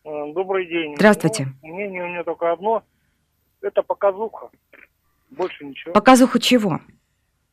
Э, 0.05 0.33
добрый 0.35 0.67
день. 0.67 0.95
Здравствуйте. 0.97 1.49
Ну, 1.63 1.75
мнение 1.75 2.03
у 2.03 2.09
меня 2.09 2.25
только 2.25 2.53
одно. 2.53 2.83
Это 3.61 3.83
показуха. 3.83 4.49
Больше 5.31 5.65
ничего. 5.65 5.93
Показуха 5.93 6.41
чего? 6.41 6.81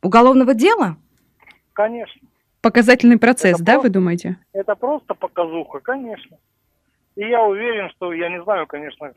Уголовного 0.02 0.54
дела? 0.54 0.96
Конечно. 1.72 2.20
Показательный 2.60 3.18
процесс, 3.18 3.54
это 3.54 3.64
да, 3.64 3.72
просто, 3.72 3.88
вы 3.88 3.92
думаете? 3.92 4.36
Это 4.52 4.74
просто 4.74 5.14
показуха, 5.14 5.80
конечно. 5.80 6.36
И 7.16 7.22
я 7.26 7.42
уверен, 7.42 7.90
что 7.96 8.12
я 8.12 8.28
не 8.28 8.42
знаю, 8.42 8.66
конечно, 8.66 9.12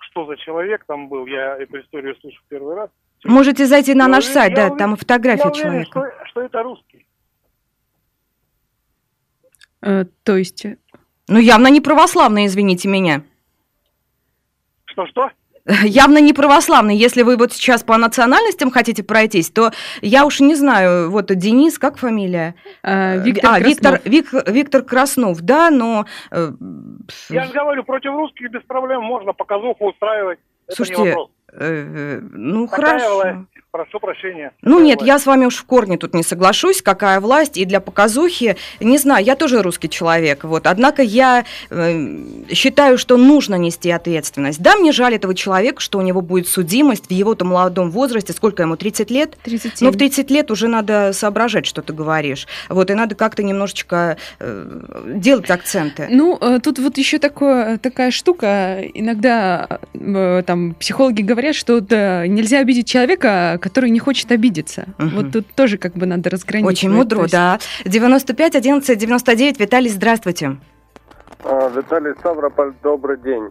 что 0.00 0.26
за 0.26 0.36
человек 0.36 0.84
там 0.86 1.08
был. 1.08 1.26
Я 1.26 1.56
эту 1.58 1.80
историю 1.80 2.16
слышу 2.20 2.40
первый 2.48 2.74
раз. 2.74 2.90
Можете 3.24 3.66
зайти 3.66 3.94
на 3.94 4.04
я 4.04 4.08
наш 4.08 4.24
уверен, 4.24 4.34
сайт, 4.34 4.54
да, 4.54 4.62
уверен, 4.62 4.78
там 4.78 4.96
фотография 4.96 5.48
я 5.48 5.50
человека. 5.50 5.98
Уверен, 5.98 6.16
что, 6.16 6.26
что 6.26 6.40
это 6.42 6.62
русский. 6.62 7.06
Э, 9.82 10.04
то 10.24 10.36
есть... 10.36 10.64
Э, 10.66 10.76
ну, 11.28 11.38
явно 11.38 11.68
не 11.68 11.80
православный, 11.80 12.46
извините 12.46 12.88
меня. 12.88 13.22
Что-что? 14.86 15.30
Явно 15.82 16.18
не 16.18 16.32
православный. 16.32 16.96
Если 16.96 17.22
вы 17.22 17.36
вот 17.36 17.52
сейчас 17.52 17.82
по 17.82 17.96
национальностям 17.96 18.70
хотите 18.70 19.02
пройтись, 19.02 19.50
то 19.50 19.70
я 20.00 20.24
уж 20.24 20.40
не 20.40 20.54
знаю, 20.54 21.10
вот 21.10 21.26
Денис, 21.26 21.78
как 21.78 21.98
фамилия? 21.98 22.54
А, 22.82 23.16
Виктор, 23.16 23.54
а, 23.54 23.60
Виктор, 23.60 24.00
Вик, 24.04 24.32
Виктор 24.46 24.82
Краснов, 24.82 25.40
да, 25.42 25.70
но... 25.70 26.06
Э, 26.30 26.50
я 27.30 27.44
же 27.44 27.52
говорю, 27.52 27.84
против 27.84 28.12
русских 28.12 28.50
без 28.50 28.62
проблем 28.62 29.02
можно 29.02 29.32
показуху 29.32 29.90
устраивать. 29.90 30.38
Слушайте, 30.68 30.94
Это 30.94 31.02
не 31.02 31.08
вопрос. 31.10 31.30
Э, 31.52 32.20
ну, 32.32 32.68
Такая 32.68 32.98
хорошо. 32.98 33.14
Власть. 33.14 33.38
Прошу 33.70 34.00
прощения. 34.00 34.52
Ну 34.62 34.80
нет, 34.80 35.02
я 35.02 35.18
с 35.18 35.26
вами 35.26 35.44
уж 35.44 35.56
в 35.56 35.64
корне 35.64 35.98
тут 35.98 36.14
не 36.14 36.22
соглашусь, 36.22 36.80
какая 36.80 37.20
власть, 37.20 37.58
и 37.58 37.66
для 37.66 37.80
показухи, 37.80 38.56
не 38.80 38.96
знаю, 38.96 39.22
я 39.22 39.36
тоже 39.36 39.60
русский 39.62 39.90
человек, 39.90 40.44
вот, 40.44 40.66
однако 40.66 41.02
я 41.02 41.44
э, 41.68 42.16
считаю, 42.50 42.96
что 42.96 43.18
нужно 43.18 43.56
нести 43.56 43.90
ответственность. 43.90 44.62
Да, 44.62 44.76
мне 44.76 44.90
жаль 44.90 45.16
этого 45.16 45.34
человека, 45.34 45.82
что 45.82 45.98
у 45.98 46.00
него 46.00 46.22
будет 46.22 46.48
судимость 46.48 47.08
в 47.08 47.10
его-то 47.10 47.44
молодом 47.44 47.90
возрасте, 47.90 48.32
сколько 48.32 48.62
ему, 48.62 48.76
30 48.76 49.10
лет? 49.10 49.36
37. 49.42 49.86
Ну, 49.86 49.92
в 49.92 49.98
30 49.98 50.30
лет 50.30 50.50
уже 50.50 50.66
надо 50.66 51.12
соображать, 51.12 51.66
что 51.66 51.82
ты 51.82 51.92
говоришь, 51.92 52.46
вот, 52.70 52.90
и 52.90 52.94
надо 52.94 53.16
как-то 53.16 53.42
немножечко 53.42 54.16
э, 54.38 55.02
делать 55.14 55.50
акценты. 55.50 56.08
Ну, 56.10 56.38
э, 56.40 56.60
тут 56.62 56.78
вот 56.78 56.96
еще 56.96 57.18
такое, 57.18 57.76
такая 57.76 58.12
штука, 58.12 58.80
иногда 58.94 59.80
э, 59.92 60.42
там 60.46 60.72
психологи 60.74 61.20
говорят, 61.20 61.54
что 61.54 61.82
да, 61.82 62.26
нельзя 62.26 62.60
обидеть 62.60 62.88
человека, 62.88 63.57
который 63.58 63.90
не 63.90 63.98
хочет 63.98 64.30
обидеться. 64.32 64.86
Угу. 64.98 65.08
Вот 65.14 65.32
тут 65.32 65.46
тоже 65.54 65.78
как 65.78 65.94
бы 65.94 66.06
надо 66.06 66.30
разграничивать. 66.30 66.76
Очень 66.76 66.90
мудро, 66.90 67.22
есть... 67.22 67.32
да. 67.32 67.58
95 67.84 68.56
11 68.56 68.98
99. 68.98 69.60
Виталий, 69.60 69.90
здравствуйте. 69.90 70.56
А, 71.44 71.68
Виталий 71.68 72.14
Ставрополь, 72.18 72.72
добрый 72.82 73.18
день. 73.18 73.50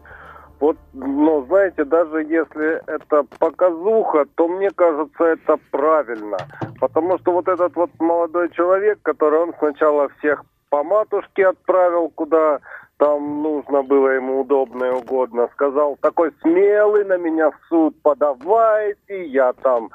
Вот, 0.60 0.78
ну, 0.94 1.46
знаете, 1.48 1.86
даже 1.86 2.24
если 2.24 2.82
это 2.88 3.24
показуха, 3.38 4.26
то 4.36 4.48
мне 4.48 4.72
кажется, 4.72 5.24
это 5.24 5.58
правильно. 5.72 6.38
Потому 6.80 7.20
что 7.20 7.32
вот 7.32 7.48
этот 7.48 7.76
вот 7.76 7.92
молодой 8.00 8.50
человек, 8.50 9.00
который 9.04 9.40
он 9.40 9.54
сначала 9.60 10.10
всех 10.18 10.44
по 10.70 10.84
матушке 10.84 11.48
отправил, 11.48 12.10
куда 12.10 12.60
там 12.98 13.44
нужно 13.44 13.84
было 13.84 14.10
ему 14.10 14.42
удобно 14.42 14.86
и 14.86 14.90
угодно, 14.90 15.48
сказал, 15.54 15.98
такой 16.02 16.32
смелый 16.42 17.06
на 17.06 17.18
меня 17.18 17.52
в 17.52 17.60
суд 17.70 17.96
подавайте, 18.02 19.26
я 19.26 19.54
там 19.54 19.90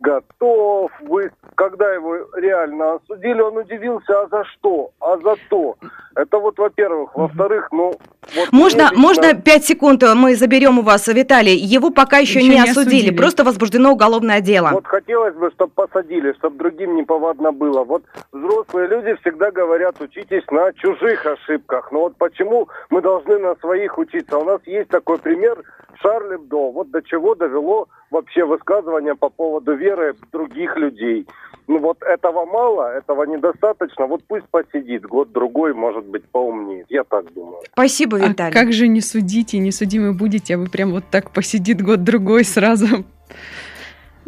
готов. 0.00 0.90
Вы, 1.00 1.30
когда 1.54 1.92
его 1.92 2.16
реально 2.36 2.94
осудили, 2.94 3.40
он 3.40 3.56
удивился, 3.56 4.20
а 4.20 4.28
за 4.28 4.44
что? 4.44 4.90
А 5.00 5.16
за 5.18 5.36
то. 5.48 5.76
Это 6.14 6.38
вот, 6.38 6.58
во-первых. 6.58 7.14
Во-вторых, 7.14 7.68
ну... 7.72 7.94
Вот 8.34 8.52
можно, 8.52 8.82
лично... 8.82 8.98
можно 8.98 9.34
пять 9.34 9.64
секунд 9.64 10.02
мы 10.14 10.36
заберем 10.36 10.78
у 10.78 10.82
вас, 10.82 11.08
Виталий? 11.08 11.56
Его 11.56 11.90
пока 11.90 12.18
еще, 12.18 12.40
еще 12.40 12.48
не, 12.48 12.54
не 12.56 12.62
осудили, 12.62 12.80
осудили, 12.80 13.16
просто 13.16 13.44
возбуждено 13.44 13.92
уголовное 13.92 14.40
дело. 14.40 14.70
Вот 14.72 14.86
хотелось 14.86 15.34
бы, 15.34 15.50
чтобы 15.52 15.72
посадили, 15.74 16.32
чтобы 16.34 16.58
другим 16.58 16.96
не 16.96 17.04
повадно 17.04 17.52
было. 17.52 17.84
Вот 17.84 18.02
взрослые 18.32 18.88
люди 18.88 19.14
всегда 19.20 19.50
говорят, 19.50 20.00
учитесь 20.00 20.44
на 20.50 20.72
чужих 20.74 21.24
ошибках. 21.24 21.90
Но 21.92 22.00
вот 22.00 22.16
почему 22.16 22.68
мы 22.90 23.00
должны 23.00 23.38
на 23.38 23.54
своих 23.56 23.96
учиться? 23.98 24.38
У 24.38 24.44
нас 24.44 24.60
есть 24.66 24.88
такой 24.88 25.18
пример 25.18 25.62
Шарль 26.00 26.36
Эбдо. 26.36 26.70
Вот 26.70 26.90
до 26.90 27.02
чего 27.02 27.34
довело 27.34 27.88
вообще 28.10 28.44
высказывание 28.44 29.14
по 29.14 29.28
поводу 29.28 29.74
веры 29.74 30.14
других 30.32 30.76
людей. 30.76 31.26
Ну 31.66 31.78
вот 31.78 32.02
этого 32.02 32.46
мало, 32.46 32.90
этого 32.92 33.24
недостаточно. 33.24 34.06
Вот 34.06 34.22
пусть 34.26 34.46
посидит 34.48 35.04
год-другой, 35.04 35.74
может 35.74 36.04
быть, 36.06 36.24
поумнее. 36.30 36.86
Я 36.88 37.04
так 37.04 37.32
думаю. 37.34 37.60
Спасибо, 37.72 38.16
а 38.16 38.28
Виталий. 38.28 38.50
А 38.50 38.52
как 38.52 38.72
же 38.72 38.88
не 38.88 39.02
судите, 39.02 39.58
не 39.58 39.70
судимы 39.70 40.14
будете, 40.14 40.54
а 40.54 40.58
вы 40.58 40.68
прям 40.68 40.92
вот 40.92 41.04
так 41.10 41.30
посидит 41.32 41.82
год-другой 41.82 42.44
сразу 42.44 43.04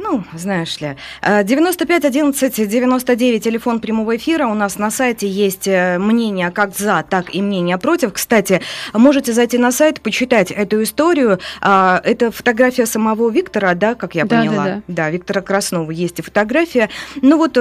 ну, 0.01 0.25
знаешь 0.35 0.81
ли. 0.81 0.97
95 1.23 2.05
11 2.05 2.69
99, 2.69 3.45
телефон 3.45 3.81
прямого 3.81 4.17
эфира. 4.17 4.47
У 4.47 4.55
нас 4.55 4.79
на 4.79 4.91
сайте 4.91 5.29
есть 5.29 5.69
э, 5.69 5.99
мнение 5.99 6.51
как 6.51 6.77
за, 6.77 7.05
так 7.09 7.35
и 7.35 7.43
мнение 7.43 7.79
против. 7.79 8.13
Кстати, 8.13 8.61
можете 8.93 9.33
зайти 9.33 9.59
на 9.59 9.73
сайт, 9.73 10.01
почитать 10.01 10.51
эту 10.51 10.83
историю. 10.83 11.39
А, 11.61 12.01
это 12.05 12.31
фотография 12.31 12.87
самого 12.87 13.31
Виктора, 13.31 13.75
да, 13.75 13.95
как 13.95 14.15
я 14.15 14.25
да, 14.25 14.41
поняла? 14.41 14.65
Да, 14.65 14.75
да. 14.75 14.83
да, 14.89 15.11
Виктора 15.11 15.43
Краснова 15.43 15.91
есть 15.91 16.19
и 16.19 16.23
фотография. 16.23 16.89
Ну 17.23 17.37
вот 17.37 17.59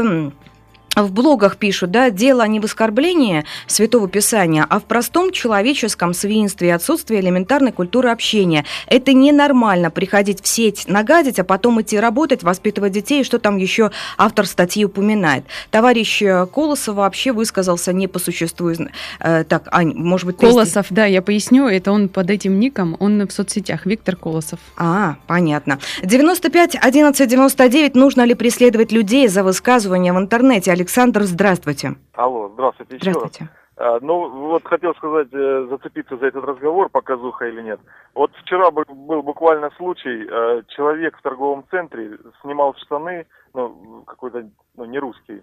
в 0.95 1.11
блогах 1.11 1.57
пишут, 1.57 1.91
да, 1.91 2.09
дело 2.09 2.45
не 2.47 2.59
в 2.59 2.65
оскорблении 2.65 3.45
Святого 3.67 4.07
Писания, 4.07 4.65
а 4.69 4.79
в 4.79 4.83
простом 4.83 5.31
человеческом 5.31 6.13
свинстве 6.13 6.69
и 6.69 6.71
отсутствии 6.71 7.19
элементарной 7.19 7.71
культуры 7.71 8.09
общения. 8.09 8.65
Это 8.87 9.13
ненормально 9.13 9.91
приходить 9.91 10.41
в 10.43 10.47
сеть, 10.47 10.87
нагадить, 10.87 11.39
а 11.39 11.43
потом 11.43 11.81
идти 11.81 11.99
работать, 11.99 12.43
воспитывать 12.43 12.91
детей, 12.91 13.23
что 13.23 13.39
там 13.39 13.57
еще 13.57 13.91
автор 14.17 14.45
статьи 14.45 14.83
упоминает. 14.85 15.45
Товарищ 15.71 16.23
Колосов 16.53 16.95
вообще 16.95 17.31
высказался 17.31 17.93
не 17.93 18.07
по 18.07 18.19
существу. 18.19 18.71
Э, 19.19 19.43
так, 19.43 19.67
Ань, 19.71 19.93
может 19.95 20.27
быть... 20.27 20.37
Колосов, 20.37 20.87
ты... 20.87 20.95
да, 20.95 21.05
я 21.05 21.21
поясню, 21.21 21.67
это 21.67 21.91
он 21.91 22.09
под 22.09 22.29
этим 22.29 22.59
ником, 22.59 22.97
он 22.99 23.27
в 23.27 23.31
соцсетях, 23.31 23.85
Виктор 23.85 24.15
Колосов. 24.15 24.59
А, 24.77 25.15
понятно. 25.27 25.79
95 26.03 26.75
11 26.75 27.29
99, 27.29 27.95
нужно 27.95 28.23
ли 28.23 28.33
преследовать 28.33 28.91
людей 28.91 29.27
за 29.27 29.43
высказывания 29.43 30.13
в 30.13 30.17
интернете? 30.17 30.71
Александр, 30.79 31.23
здравствуйте. 31.23 31.95
Алло, 32.13 32.49
здравствуйте. 32.53 32.97
Здравствуйте. 33.01 33.49
А, 33.75 33.99
ну, 34.01 34.29
вот 34.29 34.65
хотел 34.65 34.95
сказать, 34.95 35.27
э, 35.33 35.67
зацепиться 35.69 36.15
за 36.15 36.27
этот 36.27 36.45
разговор, 36.45 36.87
показуха 36.89 37.47
или 37.47 37.61
нет. 37.61 37.81
Вот 38.15 38.31
вчера 38.43 38.71
был, 38.71 38.85
буквально 39.21 39.71
случай, 39.77 40.25
э, 40.25 40.63
человек 40.69 41.17
в 41.17 41.21
торговом 41.21 41.65
центре 41.69 42.17
снимал 42.41 42.75
штаны, 42.75 43.25
ну, 43.53 44.03
какой-то, 44.07 44.49
ну, 44.77 44.85
не 44.85 44.99
русский, 44.99 45.41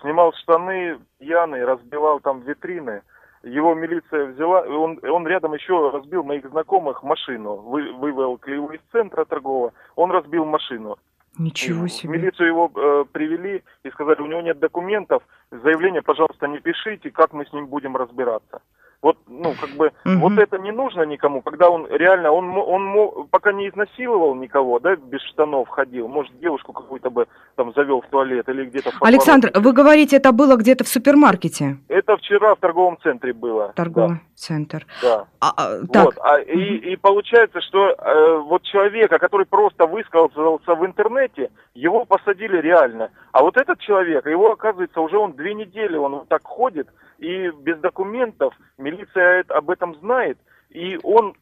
снимал 0.00 0.32
штаны 0.32 0.98
пьяный, 1.18 1.66
разбивал 1.66 2.20
там 2.20 2.40
витрины, 2.40 3.02
его 3.42 3.74
милиция 3.74 4.26
взяла, 4.26 4.60
он, 4.62 4.98
он 5.02 5.26
рядом 5.26 5.52
еще 5.52 5.90
разбил 5.90 6.24
моих 6.24 6.48
знакомых 6.48 7.02
машину, 7.02 7.56
вы, 7.56 7.92
вывел 7.92 8.40
его 8.46 8.72
из 8.72 8.80
центра 8.90 9.26
торгового, 9.26 9.72
он 9.96 10.10
разбил 10.10 10.46
машину. 10.46 10.96
Ничего 11.38 11.86
себе. 11.86 12.12
В 12.12 12.16
милицию 12.16 12.48
его 12.48 12.70
э, 12.74 13.04
привели 13.12 13.62
и 13.84 13.90
сказали, 13.90 14.20
у 14.20 14.26
него 14.26 14.40
нет 14.40 14.58
документов, 14.58 15.22
заявление, 15.50 16.02
пожалуйста, 16.02 16.48
не 16.48 16.58
пишите, 16.58 17.10
как 17.10 17.32
мы 17.32 17.46
с 17.46 17.52
ним 17.52 17.66
будем 17.68 17.96
разбираться. 17.96 18.60
Вот, 19.00 19.16
ну, 19.28 19.54
как 19.60 19.70
бы, 19.70 19.92
Мгм. 20.04 20.20
вот 20.20 20.38
это 20.38 20.58
не 20.58 20.72
нужно 20.72 21.02
никому, 21.02 21.40
когда 21.40 21.70
он 21.70 21.86
реально, 21.88 22.32
он, 22.32 22.50
он 22.56 22.84
мо- 22.84 23.26
пока 23.30 23.52
не 23.52 23.68
изнасиловал 23.68 24.34
никого, 24.34 24.80
да, 24.80 24.96
без 24.96 25.20
штанов 25.22 25.68
ходил, 25.68 26.08
может, 26.08 26.36
девушку 26.40 26.72
какую-то 26.72 27.08
бы 27.08 27.28
там 27.54 27.72
завел 27.74 28.00
в 28.00 28.08
туалет 28.08 28.48
или 28.48 28.64
где-то 28.64 28.90
в 28.90 29.04
Александр, 29.04 29.52
вы 29.54 29.72
говорите, 29.72 30.16
это 30.16 30.32
было 30.32 30.56
где-то 30.56 30.82
в 30.82 30.88
супермаркете? 30.88 31.76
Это 31.86 32.16
вчера 32.16 32.56
в 32.56 32.58
торговом 32.58 32.98
центре 33.00 33.32
было. 33.32 33.72
Торговый 33.76 34.18
центр. 34.34 34.84
Да, 35.00 35.18
да. 35.18 35.26
А, 35.40 35.52
а, 35.56 35.86
так, 35.92 36.04
Вот, 36.06 36.14
а, 36.20 36.40
и, 36.40 36.92
и 36.92 36.96
получается, 36.96 37.60
что 37.60 37.90
э, 37.90 38.38
вот 38.38 38.64
человека, 38.64 39.20
который 39.20 39.46
просто 39.46 39.86
высказался 39.86 40.74
в 40.74 40.84
интернете, 40.84 41.52
его 41.74 42.04
посадили 42.04 42.56
реально. 42.60 43.10
А 43.30 43.42
вот 43.42 43.56
этот 43.56 43.78
человек, 43.78 44.26
его, 44.26 44.50
оказывается, 44.50 45.00
уже 45.00 45.18
он 45.18 45.34
две 45.34 45.54
недели, 45.54 45.96
он 45.96 46.16
вот 46.16 46.28
так 46.28 46.42
ходит, 46.42 46.88
и 47.18 47.50
без 47.50 47.78
документов, 47.80 48.54
милиция 48.78 49.44
об 49.48 49.70
этом 49.70 49.94
знает, 49.96 50.38
и 50.70 50.98
он, 51.02 51.34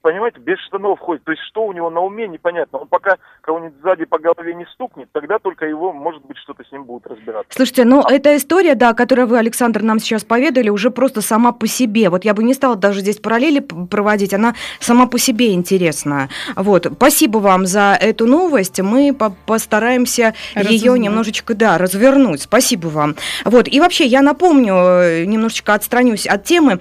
понимаете, 0.00 0.40
без 0.40 0.58
штанов 0.60 0.98
ходит. 1.00 1.22
То 1.24 1.32
есть 1.32 1.42
что 1.44 1.64
у 1.64 1.72
него 1.72 1.90
на 1.90 2.00
уме, 2.00 2.26
непонятно. 2.26 2.78
Он 2.78 2.88
пока 2.88 3.16
кого-нибудь 3.42 3.78
сзади 3.82 4.06
по 4.06 4.18
голове 4.18 4.54
не 4.54 4.64
стукнет, 4.72 5.08
тогда 5.12 5.38
только 5.38 5.66
его, 5.66 5.92
может 5.92 6.24
быть, 6.24 6.38
что-то 6.38 6.64
с 6.64 6.72
ним 6.72 6.84
будут 6.84 7.06
разбираться. 7.06 7.50
Слушайте, 7.50 7.84
ну 7.84 8.02
эта 8.02 8.36
история, 8.36 8.74
да, 8.74 8.94
которую 8.94 9.28
вы, 9.28 9.38
Александр, 9.38 9.82
нам 9.82 9.98
сейчас 9.98 10.24
поведали, 10.24 10.70
уже 10.70 10.90
просто 10.90 11.20
сама 11.20 11.52
по 11.52 11.66
себе. 11.66 12.08
Вот 12.08 12.24
я 12.24 12.32
бы 12.32 12.42
не 12.42 12.54
стала 12.54 12.74
даже 12.74 13.00
здесь 13.00 13.18
параллели 13.18 13.60
проводить, 13.60 14.32
она 14.32 14.54
сама 14.78 15.06
по 15.06 15.18
себе 15.18 15.52
интересна. 15.52 16.30
Вот, 16.56 16.86
спасибо 16.86 17.38
вам 17.38 17.66
за 17.66 17.98
эту 18.00 18.26
новость. 18.26 18.80
Мы 18.80 19.14
по- 19.14 19.34
постараемся 19.46 20.34
ее 20.56 20.98
немножечко, 20.98 21.54
да, 21.54 21.76
развернуть. 21.76 22.42
Спасибо 22.42 22.86
вам. 22.88 23.16
Вот, 23.44 23.68
и 23.68 23.78
вообще, 23.78 24.06
я 24.06 24.22
напомню, 24.22 24.74
э, 24.74 25.24
немножечко 25.26 25.74
отстранюсь 25.74 26.26
от 26.26 26.44
темы. 26.44 26.80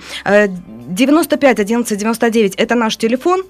Э, 0.90 0.94
95 0.94 1.60
11 1.60 1.98
99 1.98 2.56
это 2.56 2.76
наш 2.76 2.98
телефон. 2.98 3.44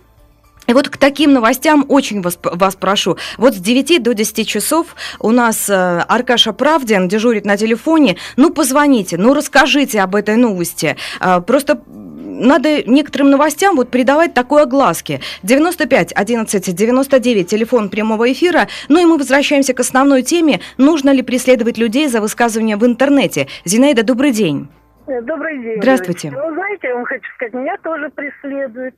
И 0.68 0.74
вот 0.74 0.88
к 0.88 0.98
таким 0.98 1.34
новостям 1.34 1.84
очень 1.88 2.22
вас, 2.22 2.38
вас 2.44 2.76
прошу. 2.76 3.18
Вот 3.38 3.56
с 3.56 3.58
9 3.58 4.04
до 4.04 4.14
10 4.14 4.48
часов 4.48 4.96
у 5.20 5.32
нас 5.32 5.68
э, 5.68 6.04
Аркаша 6.08 6.54
Правдин 6.54 7.08
дежурит 7.08 7.44
на 7.44 7.58
телефоне. 7.58 8.18
Ну, 8.38 8.52
позвоните, 8.52 9.18
ну, 9.18 9.34
расскажите 9.34 10.00
об 10.02 10.16
этой 10.16 10.36
новости. 10.36 10.96
А, 11.20 11.42
просто 11.42 11.82
надо 11.88 12.84
некоторым 12.84 13.32
новостям 13.32 13.78
вот 13.78 13.90
придавать 13.90 14.36
такой 14.36 14.62
огласки. 14.62 15.22
95 15.42 16.14
11 16.14 16.76
99, 16.76 17.48
телефон 17.48 17.90
прямого 17.90 18.32
эфира. 18.32 18.68
Ну 18.90 19.00
и 19.00 19.06
мы 19.06 19.18
возвращаемся 19.18 19.74
к 19.74 19.80
основной 19.80 20.22
теме. 20.22 20.60
Нужно 20.78 21.10
ли 21.10 21.24
преследовать 21.24 21.80
людей 21.80 22.08
за 22.10 22.22
высказывания 22.22 22.78
в 22.78 22.86
интернете? 22.86 23.48
Зинаида, 23.66 24.04
добрый 24.04 24.32
день. 24.32 24.68
Добрый 25.10 25.58
день. 25.58 25.82
Здравствуйте. 25.82 26.30
Ну, 26.30 26.54
знаете, 26.54 26.90
я 26.90 26.96
вам 26.96 27.06
хочу 27.06 27.26
сказать, 27.34 27.54
меня 27.56 27.78
тоже 27.78 28.10
преследуют. 28.10 28.94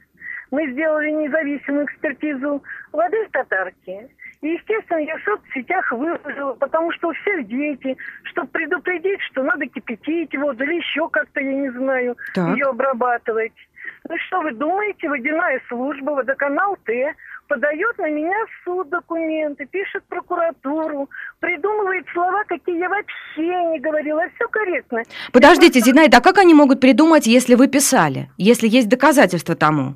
Мы 0.51 0.69
сделали 0.71 1.09
независимую 1.11 1.85
экспертизу 1.85 2.61
воды 2.91 3.25
в 3.27 3.31
татарке. 3.31 4.09
И, 4.41 4.47
естественно, 4.47 4.97
я 4.97 5.17
в 5.17 5.23
соцсетях 5.23 5.89
выложила, 5.93 6.53
потому 6.55 6.91
что 6.91 7.09
у 7.09 7.13
всех 7.13 7.47
дети, 7.47 7.95
чтобы 8.23 8.49
предупредить, 8.49 9.21
что 9.31 9.43
надо 9.43 9.65
кипятить 9.67 10.35
воду 10.35 10.63
или 10.65 10.75
еще 10.75 11.07
как-то, 11.07 11.39
я 11.39 11.53
не 11.53 11.69
знаю, 11.69 12.17
Так. 12.33 12.57
ее 12.57 12.65
обрабатывать. 12.65 13.53
Ну 14.09 14.17
что 14.27 14.41
вы 14.41 14.51
думаете, 14.51 15.07
водяная 15.07 15.61
служба, 15.69 16.09
водоканал 16.11 16.75
Т, 16.85 17.13
подает 17.51 17.97
на 17.97 18.09
меня 18.09 18.45
в 18.45 18.63
суд 18.63 18.89
документы, 18.89 19.65
пишет 19.65 20.03
прокуратуру, 20.07 21.09
придумывает 21.41 22.05
слова, 22.13 22.43
какие 22.47 22.79
я 22.79 22.87
вообще 22.87 23.71
не 23.71 23.79
говорила. 23.79 24.21
Все 24.35 24.47
корректно. 24.47 25.03
Подождите, 25.33 25.81
Зинаида, 25.81 26.17
а 26.17 26.21
как 26.21 26.37
они 26.37 26.53
могут 26.53 26.79
придумать, 26.79 27.27
если 27.27 27.55
вы 27.55 27.67
писали? 27.67 28.29
Если 28.37 28.69
есть 28.69 28.87
доказательства 28.87 29.55
тому? 29.55 29.95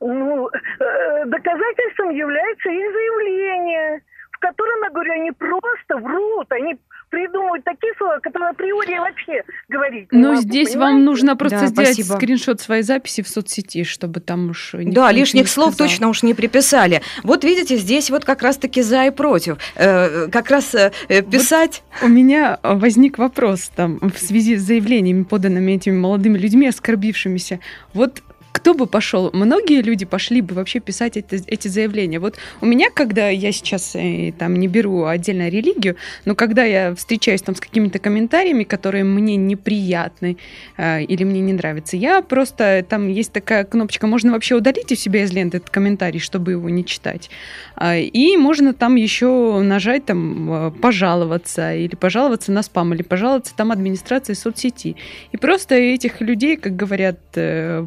Ну, 0.00 0.48
э, 0.48 1.24
доказательством 1.26 2.10
является 2.10 2.68
их 2.68 2.92
заявление, 2.92 4.02
в 4.32 4.38
котором, 4.40 4.82
я 4.82 4.90
говорю, 4.90 5.12
они 5.12 5.30
просто 5.30 5.96
врут, 5.96 6.52
они 6.52 6.76
придумывают 7.12 7.62
такие 7.64 7.92
слова, 7.98 8.18
которые 8.20 8.50
априори 8.50 8.98
вообще 8.98 9.42
говорить 9.68 10.08
Но 10.10 10.30
могу, 10.30 10.40
здесь 10.40 10.70
вам 10.74 10.80
понимаете? 10.96 11.04
нужно 11.04 11.36
просто 11.36 11.60
Да, 11.60 11.66
сделать 11.66 11.94
спасибо. 11.94 12.16
скриншот 12.16 12.60
своей 12.60 12.82
записи 12.82 13.22
в 13.22 13.28
соцсети, 13.28 13.84
чтобы 13.84 14.20
там 14.20 14.50
уж 14.50 14.70
Да, 14.72 15.12
лишних 15.12 15.42
не 15.42 15.46
слов 15.48 15.74
сказал. 15.74 15.88
точно 15.88 16.08
уж 16.08 16.22
не 16.22 16.32
приписали. 16.32 17.02
Вот 17.22 17.44
видите, 17.44 17.76
здесь 17.76 18.08
вот 18.10 18.24
как 18.24 18.40
раз-таки 18.42 18.80
за 18.80 19.04
и 19.04 19.10
против. 19.10 19.58
Э, 19.76 20.28
как 20.28 20.50
раз 20.50 20.74
э, 20.74 20.90
э, 21.08 21.20
писать... 21.22 21.82
У 22.02 22.08
меня 22.08 22.58
э, 22.62 22.74
возник 22.74 23.18
вопрос 23.18 23.70
там 23.76 23.98
в 24.00 24.18
связи 24.18 24.56
с 24.56 24.62
заявлениями, 24.62 25.24
поданными 25.24 25.72
этими 25.72 25.96
молодыми 25.98 26.38
людьми, 26.38 26.66
оскорбившимися. 26.66 27.60
Вот 27.92 28.22
кто 28.62 28.74
бы 28.74 28.86
пошел? 28.86 29.28
Многие 29.32 29.82
люди 29.82 30.04
пошли 30.04 30.40
бы 30.40 30.54
вообще 30.54 30.78
писать 30.78 31.16
это- 31.16 31.40
эти 31.48 31.66
заявления. 31.66 32.20
Вот 32.20 32.36
у 32.60 32.66
меня, 32.66 32.90
когда 32.94 33.28
я 33.28 33.50
сейчас 33.50 33.96
э, 33.96 34.32
там 34.38 34.54
не 34.54 34.68
беру 34.68 35.04
отдельно 35.04 35.48
религию, 35.48 35.96
но 36.24 36.36
когда 36.36 36.62
я 36.62 36.94
встречаюсь 36.94 37.42
там 37.42 37.56
с 37.56 37.60
какими-то 37.60 37.98
комментариями, 37.98 38.62
которые 38.62 39.02
мне 39.02 39.34
неприятны 39.34 40.36
э, 40.76 41.02
или 41.02 41.24
мне 41.24 41.40
не 41.40 41.52
нравятся, 41.52 41.96
я 41.96 42.22
просто 42.22 42.86
там 42.88 43.08
есть 43.08 43.32
такая 43.32 43.64
кнопочка, 43.64 44.06
можно 44.06 44.30
вообще 44.30 44.54
удалить 44.54 44.92
у 44.92 44.94
себя 44.94 45.24
из 45.24 45.32
ленты 45.32 45.56
этот 45.56 45.70
комментарий, 45.70 46.20
чтобы 46.20 46.52
его 46.52 46.70
не 46.70 46.84
читать. 46.84 47.30
А, 47.74 47.96
И 47.96 48.36
можно 48.36 48.74
там 48.74 48.94
еще 48.94 49.60
нажать 49.60 50.04
там 50.06 50.52
э, 50.52 50.70
пожаловаться 50.70 51.74
или 51.74 51.96
пожаловаться 51.96 52.52
на 52.52 52.62
спам 52.62 52.94
или 52.94 53.02
пожаловаться 53.02 53.54
там 53.56 53.72
администрации 53.72 54.34
соцсети. 54.34 54.94
И 55.32 55.36
просто 55.36 55.74
этих 55.74 56.20
людей, 56.20 56.56
как 56.56 56.76
говорят, 56.76 57.18
э, 57.34 57.84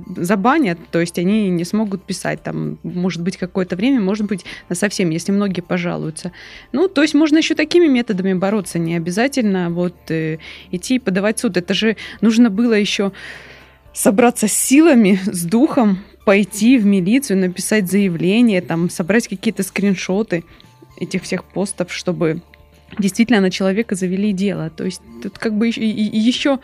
забанят, 0.65 0.80
то 0.91 0.99
есть 0.99 1.19
они 1.19 1.49
не 1.49 1.63
смогут 1.63 2.04
писать 2.04 2.43
там, 2.43 2.78
может 2.84 3.21
быть, 3.21 3.38
какое-то 3.38 3.75
время, 3.75 3.99
может 3.99 4.25
быть, 4.25 4.45
на 4.69 4.75
совсем, 4.75 5.12
если 5.12 5.32
многие 5.32 5.62
пожалуются. 5.62 6.32
Ну, 6.71 6.88
то 6.88 7.01
есть 7.01 7.13
можно 7.13 7.38
еще 7.38 7.56
такими 7.56 7.88
методами 7.88 8.34
бороться, 8.34 8.80
не 8.80 8.95
обязательно 8.95 9.69
вот 9.69 9.95
э, 10.10 10.38
идти 10.71 10.95
и 10.95 10.99
подавать 10.99 11.39
суд. 11.39 11.58
Это 11.58 11.73
же 11.73 11.95
нужно 12.21 12.49
было 12.49 12.73
еще 12.73 13.12
собраться 13.93 14.47
с 14.47 14.54
силами, 14.54 15.19
с 15.25 15.43
духом, 15.45 15.99
пойти 16.25 16.78
в 16.78 16.86
милицию, 16.86 17.38
написать 17.38 17.89
заявление, 17.89 18.62
там, 18.62 18.89
собрать 18.89 19.28
какие-то 19.28 19.63
скриншоты 19.63 20.43
этих 20.99 21.23
всех 21.23 21.43
постов, 21.43 21.93
чтобы 21.93 22.41
действительно 22.99 23.41
на 23.41 23.51
человека 23.51 23.95
завели 23.95 24.34
дело. 24.34 24.69
То 24.69 24.86
есть 24.86 25.01
тут 25.21 25.38
как 25.38 25.54
бы 25.54 25.67
еще 25.67 26.60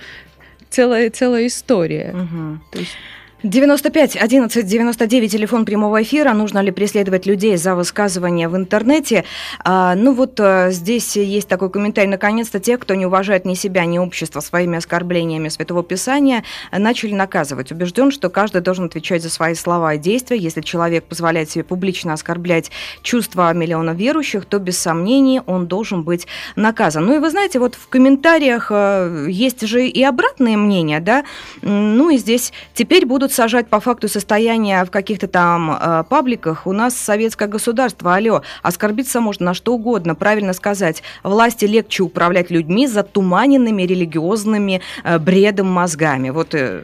целая, 0.70 1.10
целая 1.10 1.46
история. 1.46 2.12
Мгм. 2.14 2.62
То 2.72 2.80
есть 2.80 2.96
95 3.44 4.18
11 4.18 4.68
99 4.68 5.32
телефон 5.32 5.66
прямого 5.66 6.04
эфира. 6.04 6.32
Нужно 6.34 6.60
ли 6.60 6.70
преследовать 6.70 7.26
людей 7.26 7.58
за 7.58 7.74
высказывания 7.74 8.48
в 8.48 8.56
интернете? 8.56 9.24
А, 9.64 9.96
ну 9.96 10.14
вот 10.14 10.40
а, 10.40 10.70
здесь 10.70 11.16
есть 11.16 11.48
такой 11.48 11.72
комментарий. 11.72 12.08
Наконец-то 12.08 12.60
те, 12.60 12.78
кто 12.78 12.94
не 12.94 13.08
уважает 13.08 13.46
ни 13.46 13.56
себя, 13.56 13.86
ни 13.86 13.98
общество 13.98 14.42
своими 14.42 14.78
оскорблениями 14.78 15.50
Святого 15.50 15.82
Писания, 15.82 16.44
начали 16.72 17.14
наказывать. 17.16 17.72
Убежден, 17.72 18.12
что 18.12 18.30
каждый 18.30 18.62
должен 18.62 18.86
отвечать 18.86 19.24
за 19.24 19.32
свои 19.32 19.56
слова 19.56 19.96
и 19.96 19.98
действия. 19.98 20.38
Если 20.38 20.62
человек 20.62 21.06
позволяет 21.06 21.50
себе 21.50 21.64
публично 21.64 22.14
оскорблять 22.14 22.70
чувства 23.02 23.52
миллиона 23.54 23.92
верующих, 23.92 24.46
то 24.46 24.60
без 24.60 24.78
сомнений 24.78 25.42
он 25.48 25.66
должен 25.66 26.04
быть 26.04 26.28
наказан. 26.56 27.08
Ну 27.08 27.16
и 27.16 27.20
вы 27.20 27.32
знаете, 27.32 27.58
вот 27.58 27.74
в 27.74 27.88
комментариях 27.88 28.68
а, 28.70 29.26
есть 29.26 29.66
же 29.66 29.88
и 29.88 30.04
обратные 30.04 30.58
мнения, 30.58 31.00
да? 31.00 31.24
Ну 31.64 32.12
и 32.12 32.18
здесь 32.18 32.54
теперь 32.76 33.08
будут 33.08 33.31
сажать 33.34 33.68
по 33.68 33.80
факту 33.80 34.08
состояния 34.08 34.84
в 34.86 34.92
каких-то 34.92 35.28
там 35.28 35.72
э, 35.72 36.04
пабликах. 36.08 36.68
У 36.68 36.72
нас 36.72 36.96
советское 36.96 37.48
государство, 37.48 38.16
алло, 38.16 38.44
оскорбиться 38.64 39.22
можно 39.22 39.48
на 39.48 39.54
что 39.54 39.74
угодно. 39.74 40.16
Правильно 40.16 40.54
сказать, 40.54 41.04
власти 41.24 41.66
легче 41.66 42.04
управлять 42.04 42.52
людьми 42.52 42.88
затуманенными 42.88 43.84
религиозными 43.84 44.82
э, 45.04 45.20
бредом 45.20 45.68
мозгами. 45.68 46.30
Вот 46.30 46.54
э, 46.54 46.82